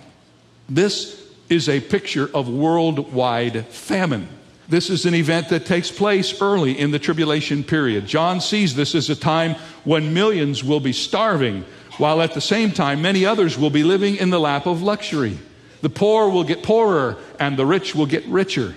This 0.69 1.23
is 1.49 1.69
a 1.69 1.81
picture 1.81 2.29
of 2.33 2.49
worldwide 2.49 3.67
famine. 3.67 4.29
This 4.69 4.89
is 4.89 5.05
an 5.05 5.15
event 5.15 5.51
that 5.51 5.67
takes 5.67 5.91
place 5.91 6.41
early 6.41 6.79
in 6.79 6.91
the 6.91 6.99
tribulation 6.99 7.65
period. 7.65 8.07
John 8.07 8.41
sees 8.41 8.75
this 8.75 8.95
as 8.95 9.11
a 9.11 9.17
time 9.17 9.57
when 9.85 10.15
millions 10.15 10.65
will 10.65 10.81
be 10.81 10.95
starving, 10.95 11.67
while 11.99 12.23
at 12.23 12.33
the 12.33 12.41
same 12.41 12.73
time, 12.73 13.03
many 13.03 13.27
others 13.27 13.59
will 13.59 13.71
be 13.71 13.85
living 13.85 14.17
in 14.17 14.31
the 14.31 14.41
lap 14.41 14.67
of 14.67 14.83
luxury. 14.83 15.39
The 15.83 15.91
poor 15.91 16.31
will 16.31 16.45
get 16.45 16.63
poorer 16.63 17.19
and 17.39 17.59
the 17.59 17.67
rich 17.67 17.95
will 17.95 18.07
get 18.07 18.25
richer. 18.27 18.75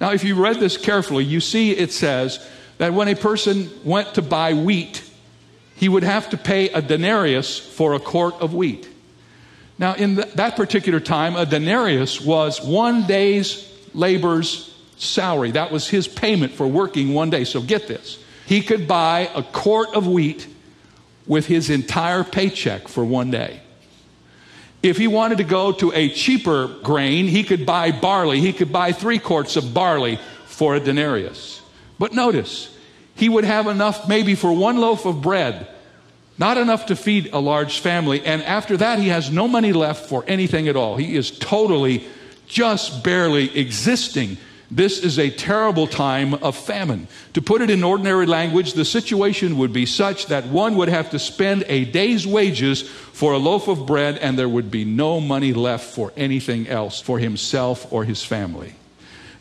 Now, 0.00 0.12
if 0.12 0.24
you 0.24 0.42
read 0.42 0.58
this 0.58 0.78
carefully, 0.78 1.24
you 1.24 1.40
see 1.40 1.72
it 1.72 1.92
says 1.92 2.44
that 2.78 2.94
when 2.94 3.08
a 3.08 3.14
person 3.14 3.68
went 3.84 4.14
to 4.14 4.22
buy 4.22 4.54
wheat, 4.54 5.04
he 5.76 5.90
would 5.90 6.02
have 6.02 6.30
to 6.30 6.38
pay 6.38 6.70
a 6.70 6.80
denarius 6.80 7.58
for 7.58 7.92
a 7.92 8.00
quart 8.00 8.34
of 8.40 8.54
wheat. 8.54 8.88
Now, 9.80 9.94
in 9.94 10.16
the, 10.16 10.26
that 10.34 10.56
particular 10.56 11.00
time, 11.00 11.36
a 11.36 11.46
denarius 11.46 12.20
was 12.20 12.60
one 12.60 13.06
day's 13.06 13.66
labor's 13.94 14.72
salary. 14.98 15.52
That 15.52 15.72
was 15.72 15.88
his 15.88 16.06
payment 16.06 16.52
for 16.52 16.66
working 16.66 17.14
one 17.14 17.30
day. 17.30 17.44
So 17.44 17.62
get 17.62 17.88
this. 17.88 18.22
He 18.44 18.60
could 18.60 18.86
buy 18.86 19.30
a 19.34 19.42
quart 19.42 19.94
of 19.94 20.06
wheat 20.06 20.46
with 21.26 21.46
his 21.46 21.70
entire 21.70 22.24
paycheck 22.24 22.88
for 22.88 23.02
one 23.02 23.30
day. 23.30 23.62
If 24.82 24.98
he 24.98 25.06
wanted 25.06 25.38
to 25.38 25.44
go 25.44 25.72
to 25.72 25.92
a 25.94 26.10
cheaper 26.10 26.68
grain, 26.82 27.26
he 27.26 27.42
could 27.42 27.64
buy 27.64 27.90
barley. 27.90 28.40
He 28.40 28.52
could 28.52 28.70
buy 28.70 28.92
three 28.92 29.18
quarts 29.18 29.56
of 29.56 29.72
barley 29.72 30.20
for 30.44 30.74
a 30.74 30.80
denarius. 30.80 31.62
But 31.98 32.12
notice, 32.12 32.76
he 33.14 33.30
would 33.30 33.44
have 33.44 33.66
enough 33.66 34.06
maybe 34.06 34.34
for 34.34 34.52
one 34.52 34.76
loaf 34.76 35.06
of 35.06 35.22
bread, 35.22 35.68
not 36.40 36.58
enough 36.58 36.86
to 36.86 36.96
feed 36.96 37.30
a 37.32 37.38
large 37.38 37.78
family. 37.78 38.24
And 38.24 38.42
after 38.42 38.76
that, 38.78 38.98
he 38.98 39.08
has 39.08 39.30
no 39.30 39.46
money 39.46 39.72
left 39.72 40.08
for 40.08 40.24
anything 40.26 40.66
at 40.66 40.74
all. 40.74 40.96
He 40.96 41.14
is 41.14 41.30
totally, 41.30 42.04
just 42.48 43.04
barely 43.04 43.56
existing 43.56 44.36
this 44.70 45.00
is 45.00 45.18
a 45.18 45.30
terrible 45.30 45.88
time 45.88 46.34
of 46.34 46.56
famine. 46.56 47.08
To 47.34 47.42
put 47.42 47.60
it 47.60 47.70
in 47.70 47.82
ordinary 47.82 48.26
language, 48.26 48.74
the 48.74 48.84
situation 48.84 49.58
would 49.58 49.72
be 49.72 49.84
such 49.84 50.26
that 50.26 50.46
one 50.46 50.76
would 50.76 50.88
have 50.88 51.10
to 51.10 51.18
spend 51.18 51.64
a 51.66 51.84
day's 51.86 52.24
wages 52.24 52.88
for 52.88 53.32
a 53.32 53.38
loaf 53.38 53.66
of 53.66 53.84
bread, 53.84 54.18
and 54.18 54.38
there 54.38 54.48
would 54.48 54.70
be 54.70 54.84
no 54.84 55.20
money 55.20 55.52
left 55.52 55.92
for 55.92 56.12
anything 56.16 56.68
else 56.68 57.00
for 57.00 57.18
himself 57.18 57.92
or 57.92 58.04
his 58.04 58.24
family. 58.24 58.74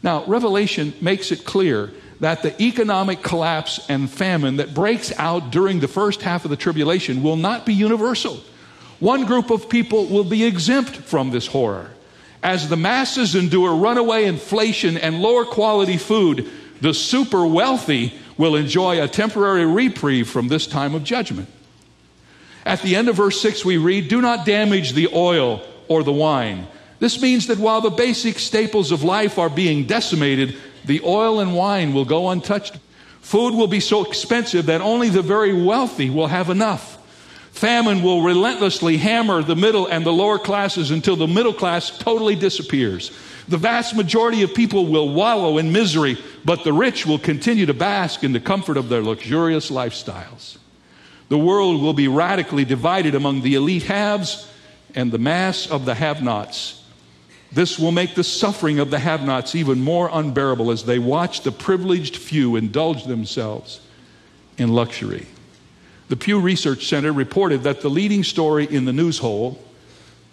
Now, 0.01 0.25
Revelation 0.25 0.93
makes 0.99 1.31
it 1.31 1.45
clear 1.45 1.91
that 2.19 2.43
the 2.43 2.61
economic 2.61 3.21
collapse 3.23 3.85
and 3.89 4.09
famine 4.09 4.57
that 4.57 4.73
breaks 4.73 5.13
out 5.17 5.51
during 5.51 5.79
the 5.79 5.87
first 5.87 6.21
half 6.21 6.43
of 6.43 6.51
the 6.51 6.57
tribulation 6.57 7.23
will 7.23 7.37
not 7.37 7.65
be 7.65 7.73
universal. 7.73 8.39
One 8.99 9.25
group 9.25 9.49
of 9.49 9.69
people 9.69 10.07
will 10.07 10.25
be 10.25 10.43
exempt 10.43 10.95
from 10.95 11.31
this 11.31 11.47
horror. 11.47 11.91
As 12.43 12.67
the 12.67 12.77
masses 12.77 13.35
endure 13.35 13.75
runaway 13.75 14.25
inflation 14.25 14.97
and 14.97 15.21
lower 15.21 15.45
quality 15.45 15.97
food, 15.97 16.49
the 16.81 16.93
super 16.93 17.45
wealthy 17.45 18.13
will 18.37 18.55
enjoy 18.55 19.01
a 19.01 19.07
temporary 19.07 19.65
reprieve 19.65 20.29
from 20.29 20.47
this 20.47 20.67
time 20.67 20.95
of 20.95 21.03
judgment. 21.03 21.49
At 22.65 22.81
the 22.81 22.95
end 22.95 23.09
of 23.09 23.15
verse 23.15 23.41
6, 23.41 23.65
we 23.65 23.77
read, 23.77 24.07
Do 24.07 24.21
not 24.21 24.45
damage 24.45 24.93
the 24.93 25.09
oil 25.13 25.61
or 25.87 26.03
the 26.03 26.13
wine. 26.13 26.67
This 26.99 27.21
means 27.21 27.47
that 27.47 27.57
while 27.57 27.81
the 27.81 27.89
basic 27.89 28.39
staples 28.39 28.91
of 28.91 29.03
life 29.03 29.39
are 29.39 29.49
being 29.49 29.85
decimated, 29.85 30.57
the 30.89 31.01
oil 31.05 31.39
and 31.39 31.55
wine 31.55 31.93
will 31.93 32.03
go 32.03 32.31
untouched. 32.31 32.75
Food 33.21 33.53
will 33.53 33.67
be 33.67 33.79
so 33.79 34.03
expensive 34.03 34.65
that 34.65 34.81
only 34.81 35.09
the 35.09 35.21
very 35.21 35.53
wealthy 35.53 36.09
will 36.09 36.25
have 36.25 36.49
enough. 36.49 36.97
Famine 37.51 38.01
will 38.01 38.23
relentlessly 38.23 38.97
hammer 38.97 39.43
the 39.43 39.55
middle 39.55 39.85
and 39.85 40.03
the 40.03 40.11
lower 40.11 40.39
classes 40.39 40.89
until 40.89 41.15
the 41.15 41.27
middle 41.27 41.53
class 41.53 41.95
totally 41.95 42.35
disappears. 42.35 43.11
The 43.47 43.57
vast 43.57 43.95
majority 43.95 44.41
of 44.41 44.55
people 44.55 44.87
will 44.87 45.13
wallow 45.13 45.59
in 45.59 45.71
misery, 45.71 46.17
but 46.43 46.63
the 46.63 46.73
rich 46.73 47.05
will 47.05 47.19
continue 47.19 47.67
to 47.67 47.73
bask 47.75 48.23
in 48.23 48.31
the 48.31 48.39
comfort 48.39 48.75
of 48.75 48.89
their 48.89 49.03
luxurious 49.03 49.69
lifestyles. 49.69 50.57
The 51.27 51.37
world 51.37 51.83
will 51.83 51.93
be 51.93 52.07
radically 52.07 52.65
divided 52.65 53.13
among 53.13 53.41
the 53.41 53.53
elite 53.53 53.83
haves 53.83 54.51
and 54.95 55.11
the 55.11 55.19
mass 55.19 55.69
of 55.69 55.85
the 55.85 55.93
have 55.93 56.23
nots. 56.23 56.78
This 57.51 57.79
will 57.79 57.91
make 57.91 58.15
the 58.15 58.23
suffering 58.23 58.79
of 58.79 58.91
the 58.91 58.99
have 58.99 59.23
nots 59.23 59.55
even 59.55 59.81
more 59.81 60.09
unbearable 60.11 60.69
as 60.69 60.83
they 60.83 60.99
watch 60.99 61.41
the 61.41 61.51
privileged 61.51 62.15
few 62.15 62.55
indulge 62.55 63.05
themselves 63.05 63.81
in 64.57 64.73
luxury. 64.73 65.25
The 66.09 66.15
Pew 66.15 66.39
Research 66.39 66.87
Center 66.87 67.11
reported 67.11 67.63
that 67.63 67.81
the 67.81 67.89
leading 67.89 68.23
story 68.23 68.65
in 68.65 68.85
the 68.85 68.93
news 68.93 69.17
hole, 69.17 69.63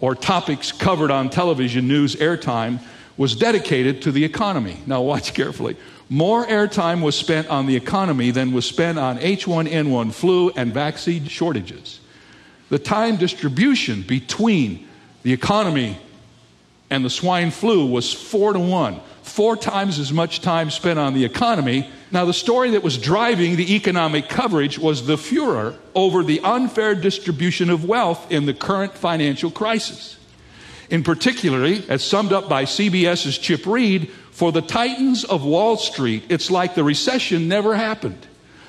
or 0.01 0.15
topics 0.15 0.73
covered 0.73 1.11
on 1.11 1.31
television 1.31 1.89
news 1.89 2.17
airtime, 2.17 2.81
was 3.17 3.35
dedicated 3.35 4.03
to 4.03 4.13
the 4.13 4.25
economy. 4.25 4.79
Now, 4.87 5.01
watch 5.01 5.33
carefully. 5.33 5.77
More 6.11 6.47
airtime 6.47 7.03
was 7.03 7.17
spent 7.17 7.49
on 7.49 7.67
the 7.67 7.77
economy 7.77 8.31
than 8.31 8.53
was 8.53 8.67
spent 8.67 8.99
on 8.99 9.19
H1N1 9.19 10.13
flu 10.13 10.51
and 10.51 10.73
vaccine 10.73 11.25
shortages. 11.25 12.01
The 12.69 12.79
time 12.79 13.17
distribution 13.17 14.03
between 14.03 14.87
the 15.23 15.33
economy 15.33 15.99
and 16.91 17.05
the 17.05 17.11
swine 17.11 17.51
flu 17.51 17.87
was 17.87 18.13
four 18.13 18.53
to 18.53 18.59
one 18.59 19.01
four 19.27 19.57
times 19.57 19.99
as 19.99 20.13
much 20.13 20.41
time 20.41 20.71
spent 20.71 20.99
on 20.99 21.13
the 21.13 21.25
economy. 21.25 21.91
Now, 22.11 22.25
the 22.25 22.33
story 22.33 22.71
that 22.71 22.83
was 22.83 22.97
driving 22.97 23.57
the 23.57 23.75
economic 23.75 24.29
coverage 24.29 24.79
was 24.79 25.07
the 25.07 25.19
furor 25.19 25.75
over 25.95 26.23
the 26.23 26.41
unfair 26.41 26.95
distribution 26.95 27.69
of 27.69 27.85
wealth 27.85 28.31
in 28.31 28.47
the 28.47 28.55
current 28.55 28.95
financial 28.95 29.51
crisis. 29.51 30.17
In 30.89 31.03
particular, 31.03 31.65
as 31.89 32.05
summed 32.05 32.33
up 32.33 32.49
by 32.49 32.65
CBS's 32.65 33.37
Chip 33.37 33.67
Reid, 33.67 34.11
for 34.31 34.53
the 34.53 34.63
titans 34.63 35.25
of 35.25 35.45
Wall 35.45 35.77
Street, 35.77 36.25
it's 36.29 36.51
like 36.51 36.75
the 36.75 36.85
recession 36.85 37.49
never 37.49 37.75
happened. 37.75 38.27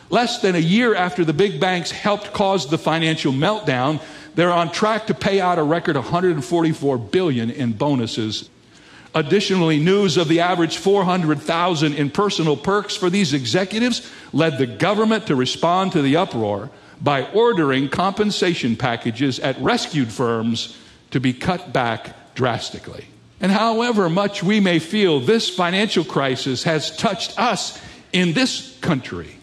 Less 0.09 0.41
than 0.41 0.55
a 0.55 0.59
year 0.59 0.95
after 0.95 1.23
the 1.23 1.33
big 1.33 1.59
banks 1.59 1.91
helped 1.91 2.33
cause 2.33 2.69
the 2.69 2.77
financial 2.77 3.33
meltdown, 3.33 4.01
they're 4.37 4.53
on 4.53 4.71
track 4.71 5.07
to 5.07 5.13
pay 5.13 5.41
out 5.41 5.59
a 5.59 5.63
record 5.63 5.97
144 5.97 6.97
billion 6.97 7.51
in 7.51 7.73
bonuses 7.73 8.49
Additionally, 9.17 9.79
news 9.79 10.15
of 10.15 10.27
the 10.27 10.41
average 10.41 10.77
400,000 10.77 11.95
in 11.95 12.11
personal 12.11 12.55
perks 12.55 12.95
for 12.95 13.09
these 13.09 13.33
executives 13.33 14.07
led 14.31 14.59
the 14.59 14.67
government 14.67 15.25
to 15.25 15.35
respond 15.35 15.93
to 15.93 16.03
the 16.03 16.17
uproar 16.17 16.69
by 17.01 17.23
ordering 17.31 17.89
compensation 17.89 18.75
packages 18.75 19.39
at 19.39 19.59
rescued 19.59 20.11
firms 20.11 20.77
to 21.09 21.19
be 21.19 21.33
cut 21.33 21.73
back 21.73 22.35
drastically. 22.35 23.05
And 23.39 23.51
however 23.51 24.09
much 24.09 24.43
we 24.43 24.59
may 24.59 24.77
feel 24.77 25.19
this 25.19 25.49
financial 25.49 26.03
crisis 26.03 26.63
has 26.63 26.95
touched 26.95 27.39
us 27.39 27.81
in 28.13 28.33
this 28.33 28.77
country, 28.81 29.36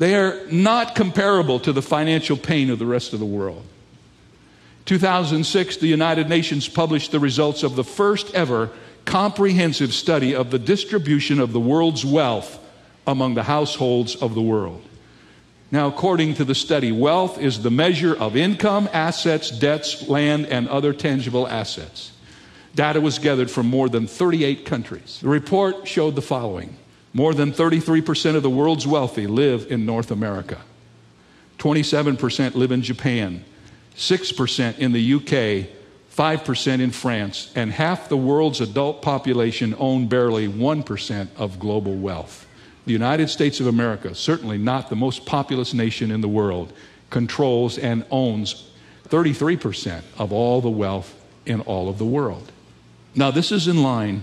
they 0.00 0.14
are 0.14 0.40
not 0.50 0.94
comparable 0.94 1.60
to 1.60 1.74
the 1.74 1.82
financial 1.82 2.38
pain 2.38 2.70
of 2.70 2.78
the 2.78 2.86
rest 2.86 3.12
of 3.12 3.20
the 3.20 3.26
world. 3.26 3.62
2006, 4.86 5.76
the 5.76 5.88
United 5.88 6.26
Nations 6.26 6.66
published 6.66 7.12
the 7.12 7.20
results 7.20 7.62
of 7.62 7.76
the 7.76 7.84
first 7.84 8.34
ever 8.34 8.70
comprehensive 9.04 9.92
study 9.92 10.34
of 10.34 10.50
the 10.50 10.58
distribution 10.58 11.38
of 11.38 11.52
the 11.52 11.60
world's 11.60 12.02
wealth 12.02 12.58
among 13.06 13.34
the 13.34 13.42
households 13.42 14.16
of 14.16 14.34
the 14.34 14.40
world. 14.40 14.82
Now, 15.70 15.88
according 15.88 16.34
to 16.36 16.46
the 16.46 16.54
study, 16.54 16.92
wealth 16.92 17.38
is 17.38 17.62
the 17.62 17.70
measure 17.70 18.16
of 18.16 18.36
income, 18.36 18.88
assets, 18.94 19.50
debts, 19.50 20.08
land, 20.08 20.46
and 20.46 20.66
other 20.70 20.94
tangible 20.94 21.46
assets. 21.46 22.12
Data 22.74 23.02
was 23.02 23.18
gathered 23.18 23.50
from 23.50 23.66
more 23.66 23.90
than 23.90 24.06
38 24.06 24.64
countries. 24.64 25.18
The 25.20 25.28
report 25.28 25.86
showed 25.86 26.14
the 26.14 26.22
following 26.22 26.78
more 27.12 27.34
than 27.34 27.52
33% 27.52 28.36
of 28.36 28.42
the 28.42 28.50
world's 28.50 28.86
wealthy 28.86 29.26
live 29.26 29.70
in 29.70 29.84
North 29.84 30.10
America, 30.10 30.60
27% 31.58 32.54
live 32.54 32.72
in 32.72 32.82
Japan, 32.82 33.44
6% 33.96 34.78
in 34.78 34.92
the 34.92 35.14
UK, 35.14 35.68
5% 36.16 36.80
in 36.80 36.90
France, 36.90 37.52
and 37.54 37.72
half 37.72 38.08
the 38.08 38.16
world's 38.16 38.60
adult 38.60 39.02
population 39.02 39.74
own 39.78 40.06
barely 40.06 40.48
1% 40.48 41.28
of 41.36 41.58
global 41.58 41.96
wealth. 41.96 42.46
The 42.86 42.92
United 42.92 43.28
States 43.28 43.60
of 43.60 43.66
America, 43.66 44.14
certainly 44.14 44.58
not 44.58 44.88
the 44.88 44.96
most 44.96 45.26
populous 45.26 45.74
nation 45.74 46.10
in 46.10 46.20
the 46.20 46.28
world, 46.28 46.72
controls 47.10 47.76
and 47.76 48.04
owns 48.10 48.70
33% 49.08 50.02
of 50.18 50.32
all 50.32 50.60
the 50.60 50.70
wealth 50.70 51.14
in 51.44 51.60
all 51.62 51.88
of 51.88 51.98
the 51.98 52.04
world. 52.04 52.52
Now, 53.14 53.30
this 53.30 53.52
is 53.52 53.66
in 53.68 53.82
line 53.82 54.22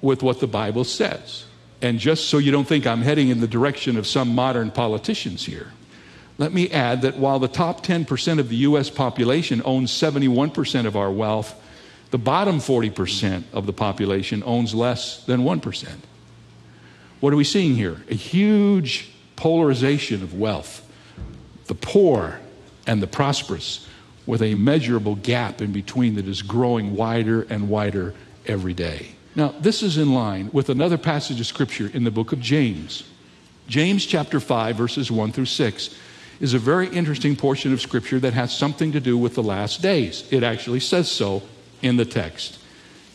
with 0.00 0.22
what 0.22 0.40
the 0.40 0.46
Bible 0.46 0.84
says. 0.84 1.44
And 1.82 1.98
just 1.98 2.28
so 2.28 2.38
you 2.38 2.50
don't 2.50 2.66
think 2.66 2.86
I'm 2.86 3.02
heading 3.02 3.28
in 3.28 3.40
the 3.40 3.48
direction 3.48 3.96
of 3.96 4.06
some 4.06 4.34
modern 4.34 4.70
politicians 4.70 5.44
here, 5.44 5.72
let 6.38 6.52
me 6.52 6.70
add 6.70 7.02
that 7.02 7.16
while 7.16 7.38
the 7.38 7.48
top 7.48 7.84
10% 7.84 8.38
of 8.38 8.48
the 8.48 8.56
U.S. 8.56 8.90
population 8.90 9.62
owns 9.64 9.90
71% 9.90 10.86
of 10.86 10.96
our 10.96 11.10
wealth, 11.10 11.54
the 12.10 12.18
bottom 12.18 12.58
40% 12.58 13.44
of 13.52 13.66
the 13.66 13.72
population 13.72 14.42
owns 14.44 14.74
less 14.74 15.24
than 15.24 15.40
1%. 15.40 15.88
What 17.20 17.32
are 17.32 17.36
we 17.36 17.44
seeing 17.44 17.74
here? 17.74 18.02
A 18.10 18.14
huge 18.14 19.10
polarization 19.36 20.22
of 20.22 20.34
wealth. 20.34 20.82
The 21.66 21.74
poor 21.74 22.38
and 22.86 23.02
the 23.02 23.06
prosperous 23.06 23.86
with 24.26 24.42
a 24.42 24.54
measurable 24.54 25.14
gap 25.16 25.60
in 25.62 25.72
between 25.72 26.16
that 26.16 26.26
is 26.26 26.42
growing 26.42 26.94
wider 26.94 27.42
and 27.42 27.68
wider 27.68 28.14
every 28.46 28.74
day. 28.74 29.15
Now, 29.36 29.54
this 29.60 29.82
is 29.82 29.98
in 29.98 30.14
line 30.14 30.48
with 30.52 30.70
another 30.70 30.96
passage 30.96 31.38
of 31.40 31.46
scripture 31.46 31.90
in 31.92 32.04
the 32.04 32.10
book 32.10 32.32
of 32.32 32.40
James. 32.40 33.04
James 33.68 34.06
chapter 34.06 34.40
5, 34.40 34.76
verses 34.76 35.10
1 35.10 35.32
through 35.32 35.44
6 35.44 35.94
is 36.40 36.54
a 36.54 36.58
very 36.58 36.88
interesting 36.88 37.36
portion 37.36 37.72
of 37.72 37.80
scripture 37.80 38.18
that 38.18 38.32
has 38.32 38.56
something 38.56 38.92
to 38.92 39.00
do 39.00 39.18
with 39.18 39.34
the 39.34 39.42
last 39.42 39.82
days. 39.82 40.26
It 40.30 40.42
actually 40.42 40.80
says 40.80 41.10
so 41.10 41.42
in 41.82 41.98
the 41.98 42.04
text. 42.06 42.58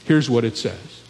Here's 0.05 0.29
what 0.29 0.45
it 0.45 0.57
says 0.57 1.01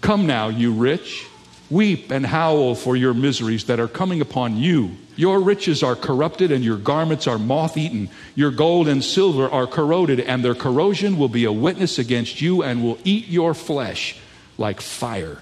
Come 0.00 0.26
now, 0.26 0.48
you 0.48 0.72
rich, 0.72 1.26
weep 1.68 2.10
and 2.10 2.24
howl 2.24 2.74
for 2.74 2.96
your 2.96 3.12
miseries 3.12 3.64
that 3.66 3.78
are 3.78 3.88
coming 3.88 4.22
upon 4.22 4.56
you 4.56 4.96
your 5.16 5.40
riches 5.40 5.82
are 5.82 5.94
corrupted, 5.94 6.50
and 6.50 6.64
your 6.64 6.76
garments 6.76 7.26
are 7.26 7.38
moth 7.38 7.76
eaten. 7.76 8.10
Your 8.34 8.50
gold 8.50 8.88
and 8.88 9.04
silver 9.04 9.48
are 9.48 9.66
corroded, 9.66 10.20
and 10.20 10.44
their 10.44 10.54
corrosion 10.54 11.18
will 11.18 11.28
be 11.28 11.44
a 11.44 11.52
witness 11.52 11.98
against 11.98 12.40
you 12.40 12.62
and 12.62 12.82
will 12.82 12.98
eat 13.04 13.28
your 13.28 13.54
flesh 13.54 14.16
like 14.58 14.80
fire. 14.80 15.38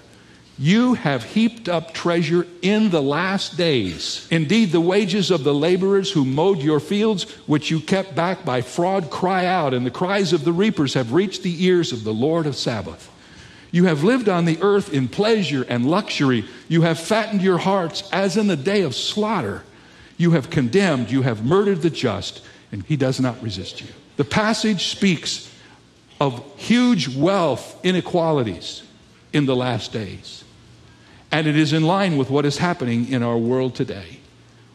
You 0.59 0.93
have 0.93 1.23
heaped 1.23 1.67
up 1.67 1.93
treasure 1.93 2.45
in 2.61 2.91
the 2.91 3.01
last 3.01 3.57
days. 3.57 4.27
Indeed, 4.29 4.71
the 4.71 4.79
wages 4.79 5.31
of 5.31 5.43
the 5.43 5.53
laborers 5.53 6.11
who 6.11 6.25
mowed 6.25 6.59
your 6.59 6.79
fields, 6.79 7.23
which 7.47 7.71
you 7.71 7.79
kept 7.79 8.15
back 8.15 8.45
by 8.45 8.61
fraud, 8.61 9.09
cry 9.09 9.47
out, 9.47 9.73
and 9.73 9.83
the 9.83 9.91
cries 9.91 10.31
of 10.31 10.43
the 10.43 10.53
reapers 10.53 10.93
have 10.93 11.11
reached 11.11 11.41
the 11.41 11.65
ears 11.65 11.91
of 11.91 12.03
the 12.03 12.13
Lord 12.13 12.45
of 12.45 12.55
Sabaoth. 12.55 13.09
You 13.71 13.85
have 13.85 14.03
lived 14.03 14.29
on 14.29 14.45
the 14.45 14.61
earth 14.61 14.93
in 14.93 15.07
pleasure 15.07 15.65
and 15.67 15.89
luxury. 15.89 16.45
You 16.67 16.83
have 16.83 16.99
fattened 16.99 17.41
your 17.41 17.57
hearts 17.57 18.07
as 18.11 18.37
in 18.37 18.45
the 18.45 18.55
day 18.55 18.83
of 18.83 18.93
slaughter. 18.93 19.63
You 20.17 20.31
have 20.31 20.51
condemned, 20.51 21.09
you 21.09 21.23
have 21.23 21.43
murdered 21.43 21.81
the 21.81 21.89
just, 21.89 22.45
and 22.71 22.83
he 22.83 22.95
does 22.95 23.19
not 23.19 23.41
resist 23.41 23.81
you. 23.81 23.87
The 24.17 24.23
passage 24.23 24.85
speaks 24.85 25.51
of 26.21 26.43
huge 26.57 27.17
wealth 27.17 27.83
inequalities 27.83 28.83
in 29.33 29.45
the 29.45 29.55
last 29.55 29.91
days. 29.91 30.43
And 31.31 31.47
it 31.47 31.57
is 31.57 31.73
in 31.73 31.83
line 31.83 32.17
with 32.17 32.29
what 32.29 32.45
is 32.45 32.59
happening 32.59 33.11
in 33.11 33.23
our 33.23 33.37
world 33.37 33.75
today. 33.75 34.19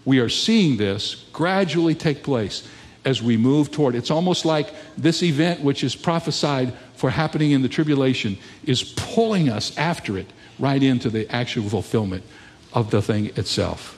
We 0.05 0.19
are 0.19 0.29
seeing 0.29 0.77
this 0.77 1.27
gradually 1.33 1.95
take 1.95 2.23
place 2.23 2.67
as 3.05 3.23
we 3.23 3.37
move 3.37 3.71
toward. 3.71 3.95
It's 3.95 4.11
almost 4.11 4.45
like 4.45 4.75
this 4.97 5.23
event, 5.23 5.61
which 5.61 5.85
is 5.85 5.95
prophesied 5.95 6.73
for 6.97 7.11
happening 7.11 7.53
in 7.53 7.63
the 7.63 7.69
tribulation, 7.69 8.37
is 8.65 8.83
pulling 8.83 9.49
us 9.49 9.77
after 9.79 10.19
it 10.19 10.27
right 10.59 10.83
into 10.83 11.09
the 11.09 11.33
actual 11.33 11.69
fulfillment 11.69 12.25
of 12.73 12.91
the 12.91 13.01
thing 13.01 13.27
itself. 13.37 13.97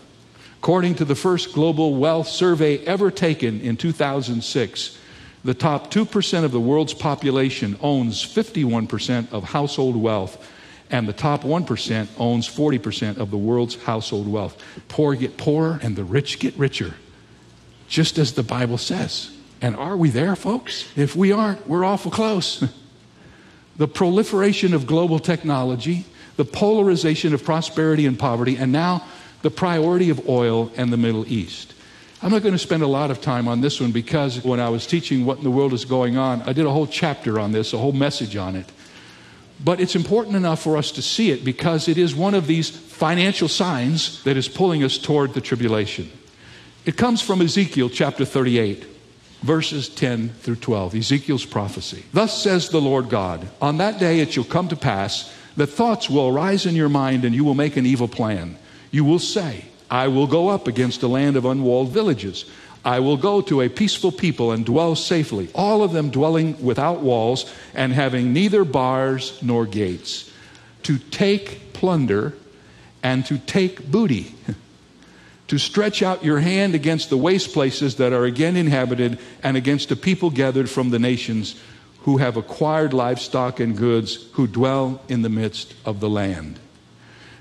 According 0.58 0.96
to 0.96 1.06
the 1.06 1.14
first 1.14 1.54
global 1.54 1.94
wealth 1.94 2.28
survey 2.28 2.78
ever 2.84 3.10
taken 3.10 3.60
in 3.62 3.78
2006, 3.78 4.98
the 5.44 5.54
top 5.54 5.90
2% 5.90 6.44
of 6.44 6.52
the 6.52 6.60
world's 6.60 6.94
population 6.94 7.78
owns 7.80 8.22
51% 8.24 9.32
of 9.32 9.44
household 9.44 9.96
wealth, 9.96 10.46
and 10.90 11.08
the 11.08 11.12
top 11.12 11.42
1% 11.42 12.08
owns 12.18 12.48
40% 12.48 13.16
of 13.16 13.30
the 13.30 13.38
world's 13.38 13.82
household 13.82 14.30
wealth. 14.30 14.62
Poor 14.88 15.14
get 15.14 15.36
poorer, 15.36 15.78
and 15.82 15.96
the 15.96 16.04
rich 16.04 16.38
get 16.38 16.56
richer 16.56 16.94
just 17.90 18.18
as 18.18 18.32
the 18.32 18.42
Bible 18.42 18.78
says. 18.78 19.30
And 19.60 19.76
are 19.76 19.96
we 19.96 20.08
there, 20.08 20.36
folks? 20.36 20.88
If 20.96 21.14
we 21.14 21.32
aren't, 21.32 21.68
we're 21.68 21.84
awful 21.84 22.10
close. 22.10 22.64
the 23.76 23.88
proliferation 23.88 24.72
of 24.72 24.86
global 24.86 25.18
technology, 25.18 26.06
the 26.36 26.44
polarization 26.44 27.34
of 27.34 27.44
prosperity 27.44 28.06
and 28.06 28.18
poverty, 28.18 28.56
and 28.56 28.72
now 28.72 29.04
the 29.42 29.50
priority 29.50 30.08
of 30.08 30.28
oil 30.28 30.70
and 30.76 30.92
the 30.92 30.96
Middle 30.96 31.26
East. 31.30 31.74
I'm 32.22 32.30
not 32.30 32.42
going 32.42 32.52
to 32.52 32.58
spend 32.58 32.82
a 32.82 32.86
lot 32.86 33.10
of 33.10 33.22
time 33.22 33.48
on 33.48 33.62
this 33.62 33.80
one 33.80 33.92
because 33.92 34.44
when 34.44 34.60
I 34.60 34.68
was 34.68 34.86
teaching 34.86 35.24
what 35.24 35.38
in 35.38 35.44
the 35.44 35.50
world 35.50 35.72
is 35.72 35.86
going 35.86 36.18
on, 36.18 36.42
I 36.42 36.52
did 36.52 36.66
a 36.66 36.70
whole 36.70 36.86
chapter 36.86 37.40
on 37.40 37.52
this, 37.52 37.72
a 37.72 37.78
whole 37.78 37.92
message 37.92 38.36
on 38.36 38.56
it. 38.56 38.70
But 39.62 39.80
it's 39.80 39.96
important 39.96 40.36
enough 40.36 40.62
for 40.62 40.76
us 40.76 40.90
to 40.92 41.02
see 41.02 41.30
it 41.30 41.44
because 41.44 41.88
it 41.88 41.96
is 41.96 42.14
one 42.14 42.34
of 42.34 42.46
these 42.46 42.68
financial 42.68 43.48
signs 43.48 44.22
that 44.24 44.36
is 44.36 44.48
pulling 44.48 44.84
us 44.84 44.98
toward 44.98 45.32
the 45.32 45.40
tribulation. 45.40 46.10
It 46.84 46.98
comes 46.98 47.22
from 47.22 47.40
Ezekiel 47.40 47.88
chapter 47.88 48.26
38, 48.26 48.86
verses 49.42 49.88
10 49.88 50.30
through 50.30 50.56
12, 50.56 50.96
Ezekiel's 50.96 51.46
prophecy. 51.46 52.04
Thus 52.12 52.42
says 52.42 52.68
the 52.68 52.80
Lord 52.80 53.08
God, 53.08 53.48
On 53.62 53.78
that 53.78 53.98
day 53.98 54.20
it 54.20 54.34
shall 54.34 54.44
come 54.44 54.68
to 54.68 54.76
pass 54.76 55.32
that 55.56 55.68
thoughts 55.68 56.10
will 56.10 56.28
arise 56.28 56.66
in 56.66 56.74
your 56.74 56.88
mind 56.90 57.24
and 57.24 57.34
you 57.34 57.44
will 57.44 57.54
make 57.54 57.76
an 57.76 57.86
evil 57.86 58.08
plan. 58.08 58.58
You 58.90 59.04
will 59.04 59.18
say, 59.18 59.64
I 59.90 60.08
will 60.08 60.26
go 60.26 60.48
up 60.48 60.68
against 60.68 61.02
a 61.02 61.08
land 61.08 61.36
of 61.36 61.44
unwalled 61.44 61.90
villages. 61.90 62.44
I 62.84 63.00
will 63.00 63.16
go 63.16 63.42
to 63.42 63.60
a 63.60 63.68
peaceful 63.68 64.12
people 64.12 64.52
and 64.52 64.64
dwell 64.64 64.94
safely, 64.94 65.48
all 65.54 65.82
of 65.82 65.92
them 65.92 66.10
dwelling 66.10 66.62
without 66.64 67.00
walls 67.00 67.52
and 67.74 67.92
having 67.92 68.32
neither 68.32 68.64
bars 68.64 69.38
nor 69.42 69.66
gates, 69.66 70.30
to 70.84 70.98
take 70.98 71.72
plunder 71.72 72.34
and 73.02 73.26
to 73.26 73.38
take 73.38 73.90
booty. 73.90 74.34
to 75.48 75.58
stretch 75.58 76.00
out 76.00 76.24
your 76.24 76.38
hand 76.38 76.76
against 76.76 77.10
the 77.10 77.16
waste 77.16 77.52
places 77.52 77.96
that 77.96 78.12
are 78.12 78.24
again 78.24 78.56
inhabited 78.56 79.18
and 79.42 79.56
against 79.56 79.90
a 79.90 79.96
people 79.96 80.30
gathered 80.30 80.70
from 80.70 80.90
the 80.90 80.98
nations 80.98 81.60
who 82.02 82.18
have 82.18 82.36
acquired 82.36 82.94
livestock 82.94 83.58
and 83.58 83.76
goods 83.76 84.28
who 84.34 84.46
dwell 84.46 85.02
in 85.08 85.22
the 85.22 85.28
midst 85.28 85.74
of 85.84 85.98
the 85.98 86.08
land. 86.08 86.60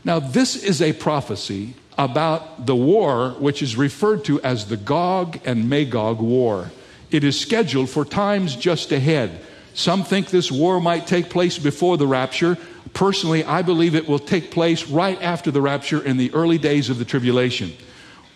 Now, 0.03 0.19
this 0.19 0.55
is 0.55 0.81
a 0.81 0.93
prophecy 0.93 1.75
about 1.99 2.65
the 2.65 2.75
war 2.75 3.31
which 3.39 3.61
is 3.61 3.75
referred 3.75 4.23
to 4.23 4.41
as 4.41 4.65
the 4.65 4.77
Gog 4.77 5.37
and 5.45 5.69
Magog 5.69 6.21
war. 6.21 6.71
It 7.11 7.25
is 7.25 7.37
scheduled 7.37 7.89
for 7.89 8.05
times 8.05 8.55
just 8.55 8.93
ahead. 8.93 9.41
Some 9.73 10.05
think 10.05 10.29
this 10.29 10.49
war 10.49 10.79
might 10.79 11.07
take 11.07 11.29
place 11.29 11.59
before 11.59 11.97
the 11.97 12.07
rapture. 12.07 12.57
Personally, 12.93 13.43
I 13.43 13.63
believe 13.63 13.95
it 13.95 14.07
will 14.07 14.17
take 14.17 14.49
place 14.49 14.87
right 14.87 15.21
after 15.21 15.51
the 15.51 15.61
rapture 15.61 16.01
in 16.01 16.15
the 16.15 16.33
early 16.33 16.57
days 16.57 16.89
of 16.89 16.99
the 16.99 17.05
tribulation. 17.05 17.73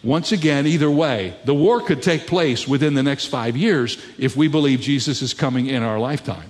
Once 0.03 0.33
again, 0.33 0.67
either 0.67 0.91
way, 0.91 1.33
the 1.45 1.53
war 1.53 1.79
could 1.79 2.03
take 2.03 2.27
place 2.27 2.67
within 2.67 2.95
the 2.95 3.03
next 3.03 3.27
five 3.27 3.55
years 3.55 3.97
if 4.17 4.35
we 4.35 4.49
believe 4.49 4.81
Jesus 4.81 5.21
is 5.21 5.33
coming 5.33 5.67
in 5.67 5.83
our 5.83 5.99
lifetime. 5.99 6.49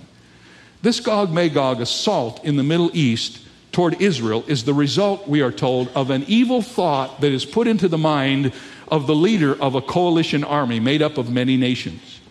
This 0.81 0.99
Gog 0.99 1.31
Magog 1.31 1.79
assault 1.79 2.43
in 2.43 2.55
the 2.55 2.63
Middle 2.63 2.89
East 2.95 3.39
toward 3.73 4.01
Israel 4.01 4.45
is 4.47 4.63
the 4.63 4.73
result, 4.73 5.27
we 5.27 5.41
are 5.41 5.51
told, 5.51 5.89
of 5.89 6.09
an 6.09 6.23
evil 6.27 6.61
thought 6.61 7.19
that 7.19 7.31
is 7.33 7.43
put 7.43 7.67
into 7.67 7.89
the 7.89 7.97
mind 7.97 8.53
of 8.87 9.07
the 9.07 9.15
leader 9.15 9.61
of 9.61 9.75
a 9.75 9.81
coalition 9.81 10.43
army 10.45 10.79
made 10.79 11.01
up 11.01 11.17
of 11.17 11.29
many 11.29 11.57
nations. 11.57 12.21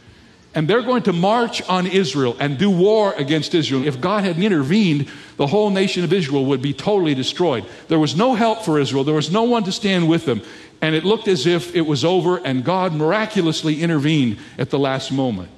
And 0.55 0.69
they're 0.69 0.83
going 0.83 1.03
to 1.05 1.13
march 1.13 1.63
on 1.69 1.87
Israel 1.87 2.37
and 2.39 2.59
do 2.59 2.71
war 2.71 3.15
against 3.15 3.55
Israel. 3.55 3.87
If 3.87 4.01
God 4.01 4.25
hadn't 4.25 4.43
intervened, 4.43 5.09
the 5.37 5.47
whole 5.47 5.71
nation 5.71 6.05
of 6.05 6.13
Israel 6.13 6.45
would 6.47 6.63
be 6.63 6.75
totally 6.75 7.15
destroyed. 7.15 7.65
There 7.89 7.99
was 7.99 8.17
no 8.17 8.35
help 8.35 8.63
for 8.63 8.79
Israel, 8.79 9.05
there 9.05 9.15
was 9.15 9.31
no 9.31 9.45
one 9.45 9.65
to 9.65 9.73
stand 9.73 10.09
with 10.09 10.25
them 10.25 10.43
and 10.83 10.97
it 10.97 11.05
looked 11.05 11.29
as 11.29 11.47
if 11.47 11.77
it 11.77 11.83
was 11.83 12.05
over, 12.05 12.39
and 12.39 12.65
God 12.65 12.93
miraculously 12.93 13.81
intervened 13.81 14.39
at 14.59 14.71
the 14.71 14.81
last 14.81 15.13
moment. 15.13 15.49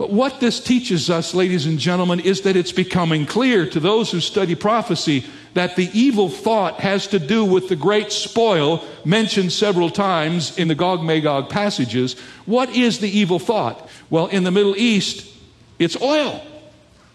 But 0.00 0.12
what 0.12 0.40
this 0.40 0.60
teaches 0.60 1.10
us, 1.10 1.34
ladies 1.34 1.66
and 1.66 1.78
gentlemen, 1.78 2.20
is 2.20 2.40
that 2.40 2.56
it's 2.56 2.72
becoming 2.72 3.26
clear 3.26 3.66
to 3.66 3.78
those 3.78 4.10
who 4.10 4.20
study 4.20 4.54
prophecy 4.54 5.26
that 5.52 5.76
the 5.76 5.90
evil 5.92 6.30
thought 6.30 6.80
has 6.80 7.06
to 7.08 7.18
do 7.18 7.44
with 7.44 7.68
the 7.68 7.76
great 7.76 8.10
spoil 8.10 8.82
mentioned 9.04 9.52
several 9.52 9.90
times 9.90 10.56
in 10.56 10.68
the 10.68 10.74
Gog 10.74 11.02
Magog 11.02 11.50
passages. 11.50 12.18
What 12.46 12.74
is 12.74 13.00
the 13.00 13.10
evil 13.10 13.38
thought? 13.38 13.90
Well, 14.08 14.28
in 14.28 14.44
the 14.44 14.50
Middle 14.50 14.74
East, 14.74 15.30
it's 15.78 16.00
oil. 16.00 16.42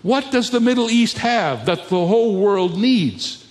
What 0.03 0.31
does 0.31 0.51
the 0.51 0.59
Middle 0.59 0.91
East 0.91 1.17
have 1.17 1.65
that 1.65 1.89
the 1.89 2.05
whole 2.05 2.35
world 2.35 2.77
needs? 2.77 3.47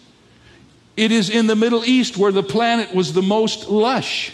It 0.97 1.11
is 1.11 1.29
in 1.29 1.49
the 1.49 1.57
Middle 1.57 1.85
East 1.85 2.17
where 2.17 2.31
the 2.31 2.45
planet 2.45 2.95
was 2.95 3.15
the 3.15 3.21
most 3.21 3.69
lush. 3.69 4.33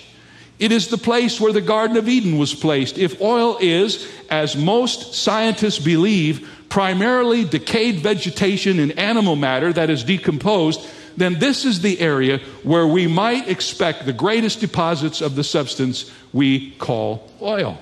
It 0.60 0.72
is 0.72 0.88
the 0.88 0.98
place 0.98 1.40
where 1.40 1.54
the 1.54 1.62
Garden 1.62 1.96
of 1.96 2.06
Eden 2.06 2.36
was 2.36 2.54
placed. 2.54 2.98
If 2.98 3.22
oil 3.22 3.56
is, 3.62 4.06
as 4.28 4.56
most 4.56 5.14
scientists 5.14 5.78
believe, 5.78 6.48
primarily 6.68 7.44
decayed 7.44 8.00
vegetation 8.00 8.78
and 8.78 8.96
animal 8.98 9.36
matter 9.36 9.72
that 9.72 9.88
is 9.88 10.04
decomposed, 10.04 10.86
then 11.16 11.38
this 11.38 11.64
is 11.64 11.80
the 11.80 11.98
area 11.98 12.40
where 12.62 12.86
we 12.86 13.06
might 13.06 13.48
expect 13.48 14.04
the 14.04 14.12
greatest 14.12 14.60
deposits 14.60 15.22
of 15.22 15.34
the 15.34 15.42
substance 15.42 16.10
we 16.30 16.72
call 16.72 17.30
oil. 17.40 17.78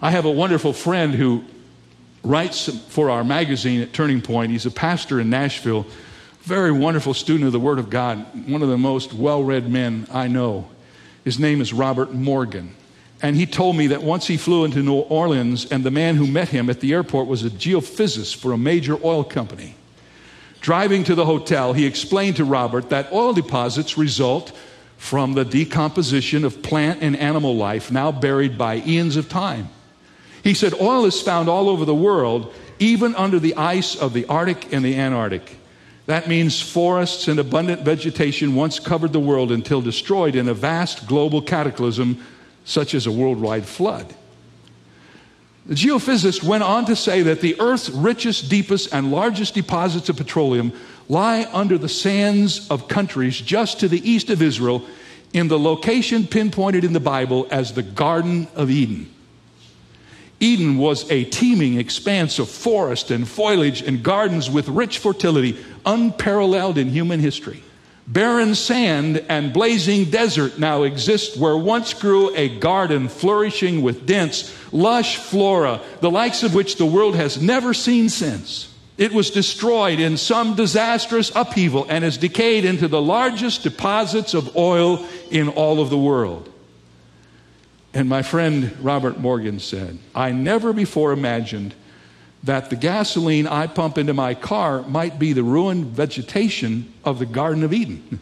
I 0.00 0.10
have 0.10 0.24
a 0.24 0.30
wonderful 0.30 0.72
friend 0.72 1.14
who 1.14 1.44
writes 2.24 2.74
for 2.88 3.10
our 3.10 3.24
magazine 3.24 3.82
at 3.82 3.92
Turning 3.92 4.22
Point. 4.22 4.52
He's 4.52 4.66
a 4.66 4.70
pastor 4.70 5.20
in 5.20 5.28
Nashville, 5.28 5.86
very 6.42 6.72
wonderful 6.72 7.12
student 7.12 7.44
of 7.44 7.52
the 7.52 7.60
Word 7.60 7.78
of 7.78 7.90
God, 7.90 8.48
one 8.48 8.62
of 8.62 8.70
the 8.70 8.78
most 8.78 9.12
well 9.12 9.42
read 9.42 9.68
men 9.68 10.06
I 10.10 10.28
know. 10.28 10.66
His 11.24 11.38
name 11.38 11.60
is 11.60 11.72
Robert 11.72 12.12
Morgan. 12.12 12.74
And 13.20 13.36
he 13.36 13.46
told 13.46 13.76
me 13.76 13.88
that 13.88 14.02
once 14.02 14.26
he 14.26 14.36
flew 14.36 14.64
into 14.64 14.82
New 14.82 14.94
Orleans, 14.94 15.66
and 15.66 15.82
the 15.82 15.90
man 15.90 16.16
who 16.16 16.26
met 16.26 16.48
him 16.48 16.70
at 16.70 16.80
the 16.80 16.92
airport 16.92 17.26
was 17.26 17.44
a 17.44 17.50
geophysicist 17.50 18.36
for 18.36 18.52
a 18.52 18.58
major 18.58 18.96
oil 19.04 19.24
company. 19.24 19.74
Driving 20.60 21.04
to 21.04 21.14
the 21.14 21.24
hotel, 21.24 21.72
he 21.72 21.86
explained 21.86 22.36
to 22.36 22.44
Robert 22.44 22.90
that 22.90 23.12
oil 23.12 23.32
deposits 23.32 23.98
result 23.98 24.52
from 24.96 25.34
the 25.34 25.44
decomposition 25.44 26.44
of 26.44 26.62
plant 26.62 27.02
and 27.02 27.16
animal 27.16 27.56
life 27.56 27.90
now 27.90 28.12
buried 28.12 28.58
by 28.58 28.82
eons 28.86 29.16
of 29.16 29.28
time. 29.28 29.68
He 30.42 30.54
said 30.54 30.74
oil 30.74 31.04
is 31.04 31.20
found 31.20 31.48
all 31.48 31.68
over 31.68 31.84
the 31.84 31.94
world, 31.94 32.52
even 32.78 33.14
under 33.14 33.38
the 33.38 33.56
ice 33.56 33.96
of 33.96 34.12
the 34.12 34.26
Arctic 34.26 34.72
and 34.72 34.84
the 34.84 34.96
Antarctic. 34.96 35.56
That 36.08 36.26
means 36.26 36.58
forests 36.58 37.28
and 37.28 37.38
abundant 37.38 37.82
vegetation 37.82 38.54
once 38.54 38.80
covered 38.80 39.12
the 39.12 39.20
world 39.20 39.52
until 39.52 39.82
destroyed 39.82 40.36
in 40.36 40.48
a 40.48 40.54
vast 40.54 41.06
global 41.06 41.42
cataclysm 41.42 42.24
such 42.64 42.94
as 42.94 43.06
a 43.06 43.12
worldwide 43.12 43.66
flood. 43.66 44.14
The 45.66 45.74
geophysicist 45.74 46.42
went 46.42 46.62
on 46.62 46.86
to 46.86 46.96
say 46.96 47.20
that 47.20 47.42
the 47.42 47.60
Earth's 47.60 47.90
richest, 47.90 48.48
deepest, 48.48 48.94
and 48.94 49.12
largest 49.12 49.52
deposits 49.52 50.08
of 50.08 50.16
petroleum 50.16 50.72
lie 51.10 51.46
under 51.52 51.76
the 51.76 51.90
sands 51.90 52.66
of 52.70 52.88
countries 52.88 53.38
just 53.38 53.80
to 53.80 53.88
the 53.88 54.10
east 54.10 54.30
of 54.30 54.40
Israel 54.40 54.86
in 55.34 55.48
the 55.48 55.58
location 55.58 56.26
pinpointed 56.26 56.84
in 56.84 56.94
the 56.94 57.00
Bible 57.00 57.46
as 57.50 57.74
the 57.74 57.82
Garden 57.82 58.48
of 58.54 58.70
Eden. 58.70 59.10
Eden 60.40 60.78
was 60.78 61.10
a 61.10 61.24
teeming 61.24 61.78
expanse 61.78 62.38
of 62.38 62.48
forest 62.48 63.10
and 63.10 63.26
foliage 63.26 63.82
and 63.82 64.02
gardens 64.02 64.48
with 64.48 64.68
rich 64.68 64.98
fertility, 64.98 65.58
unparalleled 65.84 66.78
in 66.78 66.88
human 66.88 67.20
history. 67.20 67.62
Barren 68.06 68.54
sand 68.54 69.22
and 69.28 69.52
blazing 69.52 70.06
desert 70.06 70.58
now 70.58 70.84
exist 70.84 71.36
where 71.36 71.56
once 71.56 71.92
grew 71.92 72.34
a 72.34 72.48
garden 72.58 73.08
flourishing 73.08 73.82
with 73.82 74.06
dense, 74.06 74.54
lush 74.72 75.16
flora, 75.16 75.80
the 76.00 76.10
likes 76.10 76.42
of 76.42 76.54
which 76.54 76.76
the 76.76 76.86
world 76.86 77.16
has 77.16 77.42
never 77.42 77.74
seen 77.74 78.08
since. 78.08 78.72
It 78.96 79.12
was 79.12 79.30
destroyed 79.30 80.00
in 80.00 80.16
some 80.16 80.54
disastrous 80.54 81.30
upheaval 81.34 81.86
and 81.88 82.02
has 82.02 82.16
decayed 82.16 82.64
into 82.64 82.88
the 82.88 83.00
largest 83.00 83.62
deposits 83.62 84.32
of 84.34 84.56
oil 84.56 85.04
in 85.30 85.48
all 85.50 85.80
of 85.80 85.90
the 85.90 85.98
world. 85.98 86.50
And 87.94 88.08
my 88.08 88.22
friend 88.22 88.76
Robert 88.80 89.18
Morgan 89.18 89.60
said, 89.60 89.98
I 90.14 90.32
never 90.32 90.72
before 90.72 91.12
imagined 91.12 91.74
that 92.44 92.70
the 92.70 92.76
gasoline 92.76 93.46
I 93.46 93.66
pump 93.66 93.98
into 93.98 94.14
my 94.14 94.34
car 94.34 94.82
might 94.82 95.18
be 95.18 95.32
the 95.32 95.42
ruined 95.42 95.86
vegetation 95.86 96.92
of 97.04 97.18
the 97.18 97.26
Garden 97.26 97.64
of 97.64 97.72
Eden. 97.72 98.20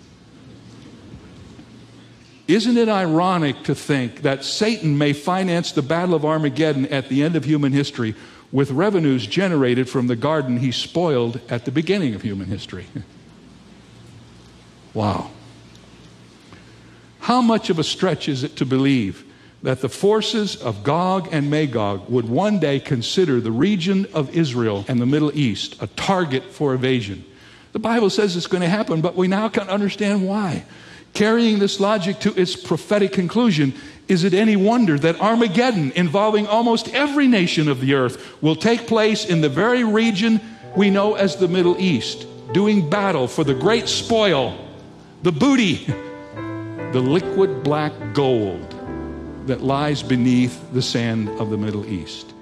Isn't 2.48 2.76
it 2.76 2.88
ironic 2.88 3.64
to 3.64 3.74
think 3.74 4.22
that 4.22 4.44
Satan 4.44 4.96
may 4.96 5.12
finance 5.12 5.72
the 5.72 5.82
Battle 5.82 6.14
of 6.14 6.24
Armageddon 6.24 6.86
at 6.86 7.08
the 7.08 7.24
end 7.24 7.34
of 7.34 7.44
human 7.44 7.72
history 7.72 8.14
with 8.52 8.70
revenues 8.70 9.26
generated 9.26 9.88
from 9.88 10.06
the 10.06 10.14
garden 10.14 10.58
he 10.58 10.70
spoiled 10.70 11.40
at 11.50 11.64
the 11.64 11.72
beginning 11.72 12.14
of 12.14 12.22
human 12.22 12.46
history? 12.46 12.86
wow. 14.94 15.32
How 17.18 17.40
much 17.40 17.68
of 17.68 17.80
a 17.80 17.84
stretch 17.84 18.28
is 18.28 18.44
it 18.44 18.54
to 18.56 18.64
believe 18.64 19.25
that 19.62 19.80
the 19.80 19.88
forces 19.88 20.56
of 20.56 20.82
Gog 20.82 21.28
and 21.32 21.50
Magog 21.50 22.08
would 22.08 22.28
one 22.28 22.60
day 22.60 22.78
consider 22.78 23.40
the 23.40 23.50
region 23.50 24.06
of 24.12 24.36
Israel 24.36 24.84
and 24.88 25.00
the 25.00 25.06
Middle 25.06 25.36
East 25.36 25.80
a 25.82 25.86
target 25.88 26.44
for 26.44 26.74
invasion. 26.74 27.24
The 27.72 27.78
Bible 27.78 28.10
says 28.10 28.36
it's 28.36 28.46
going 28.46 28.62
to 28.62 28.68
happen, 28.68 29.00
but 29.00 29.16
we 29.16 29.28
now 29.28 29.48
can 29.48 29.68
understand 29.68 30.26
why. 30.26 30.64
Carrying 31.14 31.58
this 31.58 31.80
logic 31.80 32.20
to 32.20 32.38
its 32.40 32.54
prophetic 32.54 33.12
conclusion, 33.12 33.74
is 34.08 34.24
it 34.24 34.34
any 34.34 34.56
wonder 34.56 34.98
that 34.98 35.20
Armageddon, 35.20 35.92
involving 35.92 36.46
almost 36.46 36.92
every 36.94 37.26
nation 37.26 37.68
of 37.68 37.80
the 37.80 37.94
earth, 37.94 38.40
will 38.42 38.56
take 38.56 38.86
place 38.86 39.24
in 39.24 39.40
the 39.40 39.48
very 39.48 39.82
region 39.82 40.40
we 40.76 40.90
know 40.90 41.14
as 41.14 41.36
the 41.36 41.48
Middle 41.48 41.78
East, 41.80 42.26
doing 42.52 42.88
battle 42.88 43.26
for 43.26 43.44
the 43.44 43.54
great 43.54 43.88
spoil, 43.88 44.56
the 45.22 45.32
booty, 45.32 45.86
the 46.92 47.00
liquid 47.00 47.62
black 47.62 47.92
gold 48.12 48.75
that 49.46 49.62
lies 49.62 50.02
beneath 50.02 50.72
the 50.72 50.82
sand 50.82 51.28
of 51.40 51.50
the 51.50 51.56
Middle 51.56 51.86
East. 51.86 52.34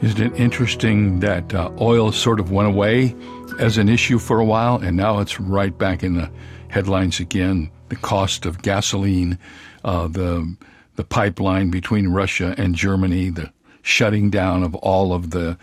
Isn't 0.00 0.34
it 0.34 0.40
interesting 0.40 1.20
that 1.20 1.54
uh, 1.54 1.70
oil 1.80 2.12
sort 2.12 2.40
of 2.40 2.50
went 2.50 2.68
away 2.68 3.14
as 3.58 3.78
an 3.78 3.88
issue 3.88 4.18
for 4.18 4.40
a 4.40 4.44
while, 4.44 4.76
and 4.76 4.96
now 4.96 5.20
it's 5.20 5.40
right 5.40 5.76
back 5.76 6.02
in 6.02 6.14
the 6.14 6.30
headlines 6.68 7.20
again? 7.20 7.70
The 7.88 7.96
cost 7.96 8.44
of 8.44 8.62
gasoline, 8.62 9.38
uh, 9.84 10.08
the 10.08 10.56
the 10.96 11.04
pipeline 11.04 11.70
between 11.70 12.08
Russia 12.08 12.54
and 12.56 12.74
Germany, 12.74 13.30
the 13.30 13.52
shutting 13.82 14.30
down 14.30 14.62
of 14.62 14.74
all 14.76 15.12
of 15.12 15.30
the 15.30 15.58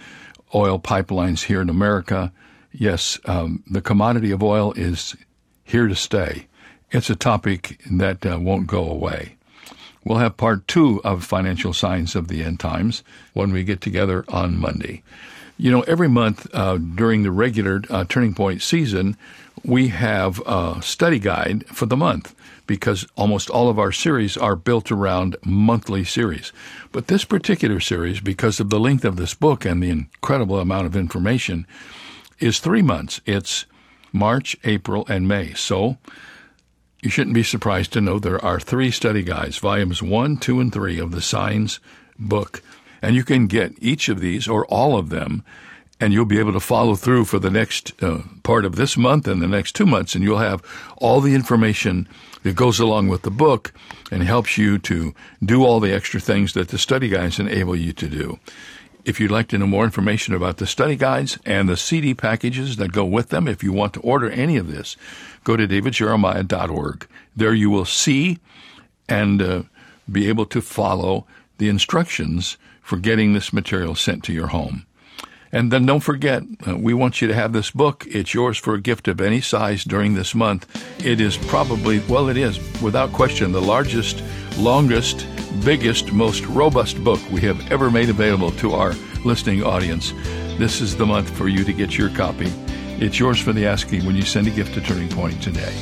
oil 0.54 0.80
pipelines 0.80 1.44
here 1.44 1.62
in 1.62 1.70
America. 1.70 2.32
Yes, 2.72 3.20
um, 3.26 3.64
the 3.70 3.82
commodity 3.82 4.32
of 4.32 4.44
oil 4.44 4.74
is 4.74 5.16
here 5.64 5.88
to 5.88 5.96
stay. 5.96 6.48
It's 6.92 7.10
a 7.10 7.16
topic 7.16 7.80
that 7.90 8.26
uh, 8.26 8.40
won't 8.40 8.68
go 8.68 8.90
away. 8.90 9.38
We'll 10.04 10.18
have 10.18 10.38
part 10.38 10.68
two 10.68 11.02
of 11.04 11.24
Financial 11.24 11.74
Signs 11.74 12.16
of 12.16 12.28
the 12.28 12.44
End 12.44 12.60
Times 12.60 13.04
when 13.34 13.52
we 13.52 13.64
get 13.64 13.82
together 13.82 14.26
on 14.30 14.58
Monday. 14.58 15.04
You 15.58 15.70
know, 15.70 15.82
every 15.82 16.08
month 16.08 16.48
uh, 16.54 16.78
during 16.78 17.22
the 17.22 17.32
regular 17.32 17.84
uh, 17.90 18.06
Turning 18.06 18.34
Point 18.34 18.64
season, 18.64 19.16
we 19.64 19.90
have 19.90 20.42
a 20.48 20.82
study 20.82 21.20
guide 21.20 21.68
for 21.68 21.86
the 21.86 21.98
month 21.98 22.34
because 22.66 23.06
almost 23.16 23.50
all 23.50 23.70
of 23.70 23.78
our 23.78 23.92
series 23.92 24.38
are 24.38 24.56
built 24.56 24.92
around 24.92 25.36
monthly 25.44 26.04
series. 26.04 26.52
But 26.92 27.08
this 27.08 27.26
particular 27.26 27.80
series, 27.80 28.22
because 28.22 28.60
of 28.60 28.70
the 28.70 28.80
length 28.80 29.06
of 29.06 29.18
this 29.18 29.34
book 29.34 29.66
and 29.66 29.84
the 29.84 29.90
incredible 29.90 30.60
amount 30.60 30.88
of 30.88 30.96
information, 30.96 31.68
is 32.40 32.60
three 32.60 32.82
months. 32.82 33.22
It's 33.26 33.66
March, 34.12 34.58
April, 34.64 35.06
and 35.08 35.28
May. 35.28 35.54
So 35.54 35.98
you 37.02 37.10
shouldn't 37.10 37.34
be 37.34 37.44
surprised 37.44 37.94
to 37.94 38.02
know 38.02 38.20
there 38.20 38.44
are 38.44 38.60
three 38.60 38.92
study 38.92 39.24
guides, 39.24 39.58
volumes 39.58 40.04
one, 40.04 40.38
two, 40.38 40.60
and 40.60 40.72
three 40.72 41.00
of 41.00 41.12
the 41.12 41.22
Signs 41.22 41.80
book. 42.20 42.62
And 43.02 43.16
you 43.16 43.24
can 43.24 43.48
get 43.48 43.74
each 43.80 44.08
of 44.08 44.20
these 44.20 44.48
or 44.48 44.66
all 44.68 44.96
of 44.96 45.10
them, 45.10 45.44
and 46.00 46.14
you'll 46.14 46.26
be 46.26 46.40
able 46.40 46.54
to 46.54 46.60
follow 46.60 46.96
through 46.96 47.26
for 47.26 47.40
the 47.40 47.50
next 47.50 48.02
uh, 48.04 48.22
part 48.44 48.66
of 48.66 48.76
this 48.76 48.96
month 48.98 49.28
and 49.28 49.42
the 49.42 49.48
next 49.48 49.74
two 49.74 49.88
months, 49.88 50.14
and 50.14 50.24
you'll 50.24 50.38
have 50.38 50.64
all 50.98 51.22
the 51.22 51.34
information 51.34 52.08
that 52.44 52.56
goes 52.56 52.80
along 52.80 53.08
with 53.08 53.24
the 53.24 53.32
book 53.32 53.74
and 54.12 54.22
helps 54.24 54.58
you 54.58 54.78
to 54.78 55.16
do 55.44 55.64
all 55.64 55.80
the 55.80 55.94
extra 55.94 56.20
things 56.20 56.54
that 56.54 56.70
the 56.70 56.78
study 56.78 57.10
guides 57.10 57.40
enable 57.40 57.76
you 57.76 57.94
to 57.94 58.08
do. 58.08 58.40
If 59.04 59.20
you'd 59.20 59.32
like 59.32 59.48
to 59.48 59.58
know 59.58 59.66
more 59.66 59.84
information 59.84 60.36
about 60.36 60.58
the 60.58 60.68
study 60.68 60.96
guides 60.96 61.40
and 61.44 61.68
the 61.68 61.78
CD 61.78 62.14
packages 62.14 62.76
that 62.76 62.92
go 62.92 63.04
with 63.04 63.30
them, 63.30 63.48
if 63.48 63.64
you 63.64 63.74
want 63.74 63.94
to 63.96 64.00
order 64.02 64.30
any 64.30 64.58
of 64.58 64.72
this, 64.72 64.96
go 65.44 65.56
to 65.56 65.68
davidjeremiah.org. 65.68 67.08
There 67.36 67.54
you 67.54 67.70
will 67.70 67.86
see 67.86 68.40
and 69.08 69.42
uh, 69.42 69.64
be 70.12 70.28
able 70.30 70.46
to 70.48 70.62
follow 70.62 71.26
the 71.58 71.70
instructions 71.70 72.58
for 72.82 72.98
getting 72.98 73.34
this 73.34 73.54
material 73.54 73.96
sent 73.96 74.24
to 74.26 74.34
your 74.34 74.48
home. 74.48 74.86
And 75.54 75.72
then 75.72 75.86
don't 75.86 76.00
forget, 76.00 76.44
uh, 76.66 76.78
we 76.78 76.94
want 76.94 77.22
you 77.22 77.28
to 77.28 77.34
have 77.34 77.52
this 77.52 77.72
book. 77.72 78.06
It's 78.08 78.34
yours 78.34 78.58
for 78.58 78.74
a 78.74 78.82
gift 78.82 79.08
of 79.08 79.20
any 79.20 79.42
size 79.42 79.84
during 79.84 80.14
this 80.14 80.34
month. 80.34 80.66
It 81.06 81.20
is 81.20 81.38
probably, 81.38 82.00
well, 82.08 82.30
it 82.30 82.38
is 82.38 82.58
without 82.82 83.12
question 83.12 83.52
the 83.52 83.62
largest, 83.62 84.24
longest, 84.58 85.28
biggest, 85.66 86.14
most 86.14 86.46
robust 86.46 87.04
book 87.04 87.20
we 87.32 87.42
have 87.42 87.70
ever 87.70 87.92
made 87.92 88.10
available 88.10 88.52
to 88.52 88.72
our 88.72 88.94
listening 89.26 89.62
audience. 89.62 90.14
This 90.58 90.80
is 90.80 90.96
the 90.96 91.06
month 91.06 91.30
for 91.30 91.50
you 91.50 91.66
to 91.66 91.74
get 91.74 91.98
your 91.98 92.10
copy. 92.10 92.52
It's 93.02 93.18
yours 93.18 93.40
for 93.40 93.52
the 93.52 93.66
asking 93.66 94.06
when 94.06 94.16
you 94.16 94.22
send 94.22 94.46
a 94.46 94.52
gift 94.52 94.76
to 94.76 94.82
Turning 94.82 95.10
Point 95.10 95.42
today. 95.42 95.76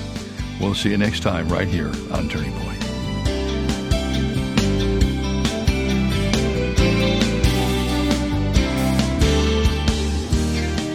We'll 0.58 0.74
see 0.74 0.92
you 0.92 0.98
next 0.98 1.20
time 1.20 1.50
right 1.50 1.68
here 1.68 1.92
on 2.14 2.30
Turning 2.30 2.54
Point. 2.54 2.82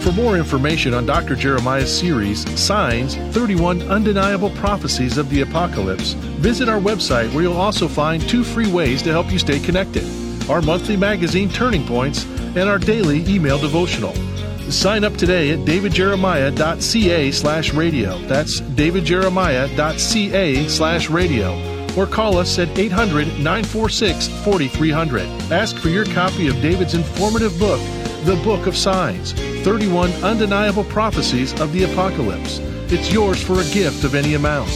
For 0.01 0.11
more 0.13 0.35
information 0.35 0.95
on 0.95 1.05
Dr. 1.05 1.35
Jeremiah's 1.35 1.95
series, 1.95 2.49
Signs 2.59 3.15
31 3.15 3.83
Undeniable 3.83 4.49
Prophecies 4.49 5.19
of 5.19 5.29
the 5.29 5.41
Apocalypse, 5.41 6.13
visit 6.13 6.67
our 6.67 6.79
website 6.79 7.31
where 7.35 7.43
you'll 7.43 7.53
also 7.53 7.87
find 7.87 8.27
two 8.27 8.43
free 8.43 8.71
ways 8.71 9.03
to 9.03 9.11
help 9.11 9.31
you 9.31 9.37
stay 9.37 9.59
connected 9.59 10.03
our 10.49 10.61
monthly 10.61 10.97
magazine, 10.97 11.49
Turning 11.49 11.85
Points, 11.85 12.25
and 12.55 12.69
our 12.69 12.79
daily 12.79 13.23
email 13.27 13.59
devotional. 13.59 14.13
Sign 14.69 15.03
up 15.03 15.15
today 15.15 15.51
at 15.51 15.59
davidjeremiah.ca 15.59 17.31
slash 17.31 17.73
radio. 17.73 18.17
That's 18.27 18.61
davidjeremiah.ca 18.61 20.67
slash 20.67 21.09
radio. 21.09 21.75
Or 21.95 22.05
call 22.05 22.37
us 22.37 22.59
at 22.59 22.77
800 22.77 23.39
946 23.39 24.27
4300. 24.43 25.21
Ask 25.51 25.77
for 25.77 25.89
your 25.89 26.05
copy 26.05 26.47
of 26.47 26.61
David's 26.61 26.93
informative 26.93 27.57
book, 27.57 27.79
The 28.25 28.35
Book 28.43 28.67
of 28.67 28.75
Signs 28.75 29.31
31 29.63 30.11
Undeniable 30.23 30.83
Prophecies 30.85 31.59
of 31.61 31.71
the 31.71 31.83
Apocalypse. 31.83 32.59
It's 32.91 33.11
yours 33.11 33.41
for 33.41 33.61
a 33.61 33.73
gift 33.73 34.03
of 34.03 34.13
any 34.13 34.35
amount. 34.35 34.69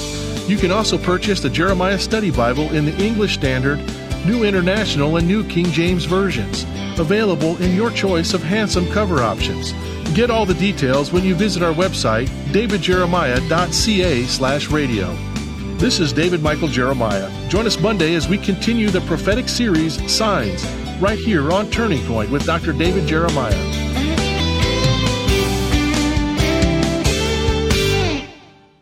You 0.49 0.57
can 0.57 0.71
also 0.71 0.97
purchase 0.97 1.41
the 1.41 1.49
Jeremiah 1.49 1.99
Study 1.99 2.31
Bible 2.31 2.73
in 2.73 2.85
the 2.85 2.97
English 2.97 3.35
Standard, 3.35 3.77
New 4.25 4.43
International, 4.43 5.17
and 5.17 5.27
New 5.27 5.43
King 5.47 5.65
James 5.65 6.05
versions, 6.05 6.63
available 6.99 7.61
in 7.61 7.75
your 7.75 7.91
choice 7.91 8.33
of 8.33 8.43
handsome 8.43 8.87
cover 8.91 9.21
options. 9.21 9.73
Get 10.13 10.29
all 10.29 10.45
the 10.45 10.53
details 10.55 11.11
when 11.11 11.23
you 11.23 11.35
visit 11.35 11.63
our 11.63 11.73
website, 11.73 12.27
davidjeremiah.ca 12.51 14.23
slash 14.23 14.69
radio. 14.69 15.15
This 15.77 15.99
is 15.99 16.11
David 16.11 16.41
Michael 16.43 16.67
Jeremiah. 16.67 17.31
Join 17.47 17.65
us 17.65 17.79
Monday 17.79 18.15
as 18.15 18.27
we 18.27 18.37
continue 18.37 18.89
the 18.89 19.01
prophetic 19.01 19.47
series 19.47 19.95
Signs, 20.11 20.65
right 20.99 21.17
here 21.17 21.51
on 21.53 21.69
Turning 21.71 22.05
Point 22.05 22.29
with 22.29 22.45
Dr. 22.45 22.73
David 22.73 23.07
Jeremiah. 23.07 24.08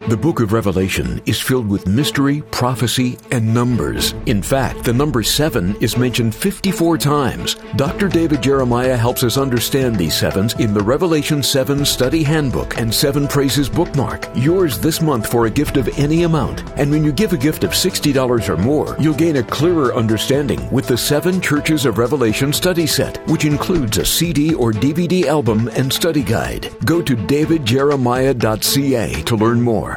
The 0.07 0.15
book 0.15 0.39
of 0.39 0.53
Revelation 0.53 1.21
is 1.25 1.41
filled 1.41 1.67
with 1.67 1.85
mystery, 1.85 2.41
prophecy, 2.49 3.17
and 3.29 3.53
numbers. 3.53 4.13
In 4.25 4.41
fact, 4.41 4.85
the 4.85 4.93
number 4.93 5.21
7 5.21 5.75
is 5.81 5.97
mentioned 5.97 6.33
54 6.33 6.97
times. 6.97 7.55
Dr. 7.75 8.07
David 8.07 8.41
Jeremiah 8.41 8.95
helps 8.95 9.25
us 9.25 9.37
understand 9.37 9.97
these 9.97 10.17
sevens 10.17 10.53
in 10.61 10.73
the 10.73 10.81
Revelation 10.81 11.43
7 11.43 11.83
Study 11.83 12.23
Handbook 12.23 12.77
and 12.77 12.95
7 12.95 13.27
Praises 13.27 13.67
bookmark. 13.67 14.29
Yours 14.33 14.79
this 14.79 15.01
month 15.01 15.29
for 15.29 15.45
a 15.45 15.49
gift 15.49 15.75
of 15.75 15.89
any 15.99 16.23
amount. 16.23 16.63
And 16.79 16.89
when 16.89 17.03
you 17.03 17.11
give 17.11 17.33
a 17.33 17.37
gift 17.37 17.65
of 17.65 17.71
$60 17.71 18.47
or 18.47 18.55
more, 18.55 18.95
you'll 19.01 19.13
gain 19.13 19.35
a 19.35 19.43
clearer 19.43 19.93
understanding 19.93 20.71
with 20.71 20.87
the 20.87 20.97
7 20.97 21.41
Churches 21.41 21.85
of 21.85 21.97
Revelation 21.97 22.53
study 22.53 22.87
set, 22.87 23.17
which 23.27 23.43
includes 23.43 23.97
a 23.97 24.05
CD 24.05 24.53
or 24.53 24.71
DVD 24.71 25.25
album 25.25 25.67
and 25.73 25.91
study 25.91 26.23
guide. 26.23 26.73
Go 26.85 27.01
to 27.01 27.17
davidjeremiah.ca 27.17 29.23
to 29.23 29.35
learn 29.35 29.61
more. 29.61 29.96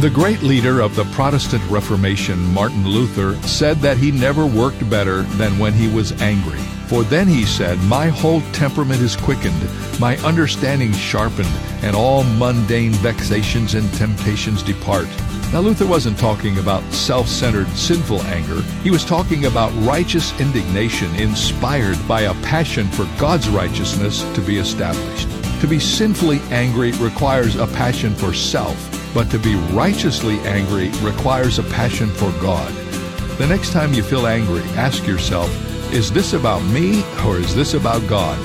The 0.00 0.08
great 0.08 0.42
leader 0.42 0.80
of 0.80 0.94
the 0.94 1.06
Protestant 1.06 1.68
Reformation, 1.68 2.38
Martin 2.54 2.86
Luther, 2.86 3.34
said 3.48 3.78
that 3.78 3.96
he 3.96 4.12
never 4.12 4.46
worked 4.46 4.88
better 4.88 5.22
than 5.22 5.58
when 5.58 5.72
he 5.72 5.88
was 5.88 6.12
angry. 6.22 6.60
For 6.86 7.02
then 7.02 7.26
he 7.26 7.44
said, 7.44 7.80
My 7.80 8.06
whole 8.06 8.40
temperament 8.52 9.00
is 9.00 9.16
quickened, 9.16 9.60
my 9.98 10.16
understanding 10.18 10.92
sharpened, 10.92 11.50
and 11.82 11.96
all 11.96 12.22
mundane 12.22 12.92
vexations 12.92 13.74
and 13.74 13.92
temptations 13.94 14.62
depart. 14.62 15.08
Now, 15.52 15.62
Luther 15.62 15.86
wasn't 15.86 16.16
talking 16.16 16.58
about 16.58 16.84
self 16.92 17.26
centered, 17.26 17.66
sinful 17.70 18.22
anger. 18.22 18.62
He 18.84 18.92
was 18.92 19.04
talking 19.04 19.46
about 19.46 19.72
righteous 19.84 20.30
indignation 20.38 21.12
inspired 21.16 21.98
by 22.06 22.20
a 22.20 22.34
passion 22.34 22.86
for 22.86 23.08
God's 23.18 23.48
righteousness 23.48 24.22
to 24.34 24.40
be 24.42 24.58
established. 24.58 25.28
To 25.60 25.66
be 25.66 25.80
sinfully 25.80 26.38
angry 26.50 26.92
requires 26.92 27.56
a 27.56 27.66
passion 27.66 28.14
for 28.14 28.32
self 28.32 28.97
but 29.18 29.30
to 29.32 29.38
be 29.40 29.56
righteously 29.74 30.38
angry 30.42 30.90
requires 31.00 31.58
a 31.58 31.64
passion 31.64 32.08
for 32.08 32.30
God. 32.40 32.72
The 33.36 33.48
next 33.48 33.72
time 33.72 33.92
you 33.92 34.04
feel 34.04 34.28
angry, 34.28 34.62
ask 34.76 35.08
yourself, 35.08 35.50
is 35.92 36.12
this 36.12 36.34
about 36.34 36.62
me 36.66 37.02
or 37.26 37.38
is 37.38 37.52
this 37.52 37.74
about 37.74 38.08
God? 38.08 38.38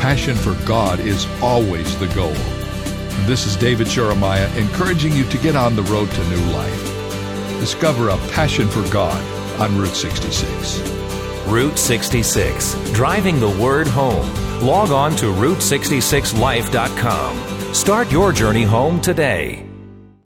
Passion 0.00 0.34
for 0.34 0.56
God 0.66 0.98
is 0.98 1.28
always 1.40 1.96
the 2.00 2.08
goal. 2.08 2.34
This 3.28 3.46
is 3.46 3.54
David 3.54 3.86
Jeremiah 3.86 4.48
encouraging 4.58 5.12
you 5.12 5.22
to 5.26 5.38
get 5.38 5.54
on 5.54 5.76
the 5.76 5.84
road 5.84 6.10
to 6.10 6.28
new 6.28 6.44
life. 6.50 6.84
Discover 7.60 8.08
a 8.08 8.16
passion 8.32 8.66
for 8.66 8.82
God 8.90 9.22
on 9.60 9.78
Route 9.78 9.94
66. 9.94 10.80
Route 11.46 11.78
66, 11.78 12.74
driving 12.90 13.38
the 13.38 13.56
word 13.62 13.86
home. 13.86 14.28
Log 14.60 14.90
on 14.90 15.14
to 15.18 15.26
Route66Life.com. 15.26 17.72
Start 17.72 18.10
your 18.10 18.32
journey 18.32 18.64
home 18.64 19.00
today. 19.00 19.69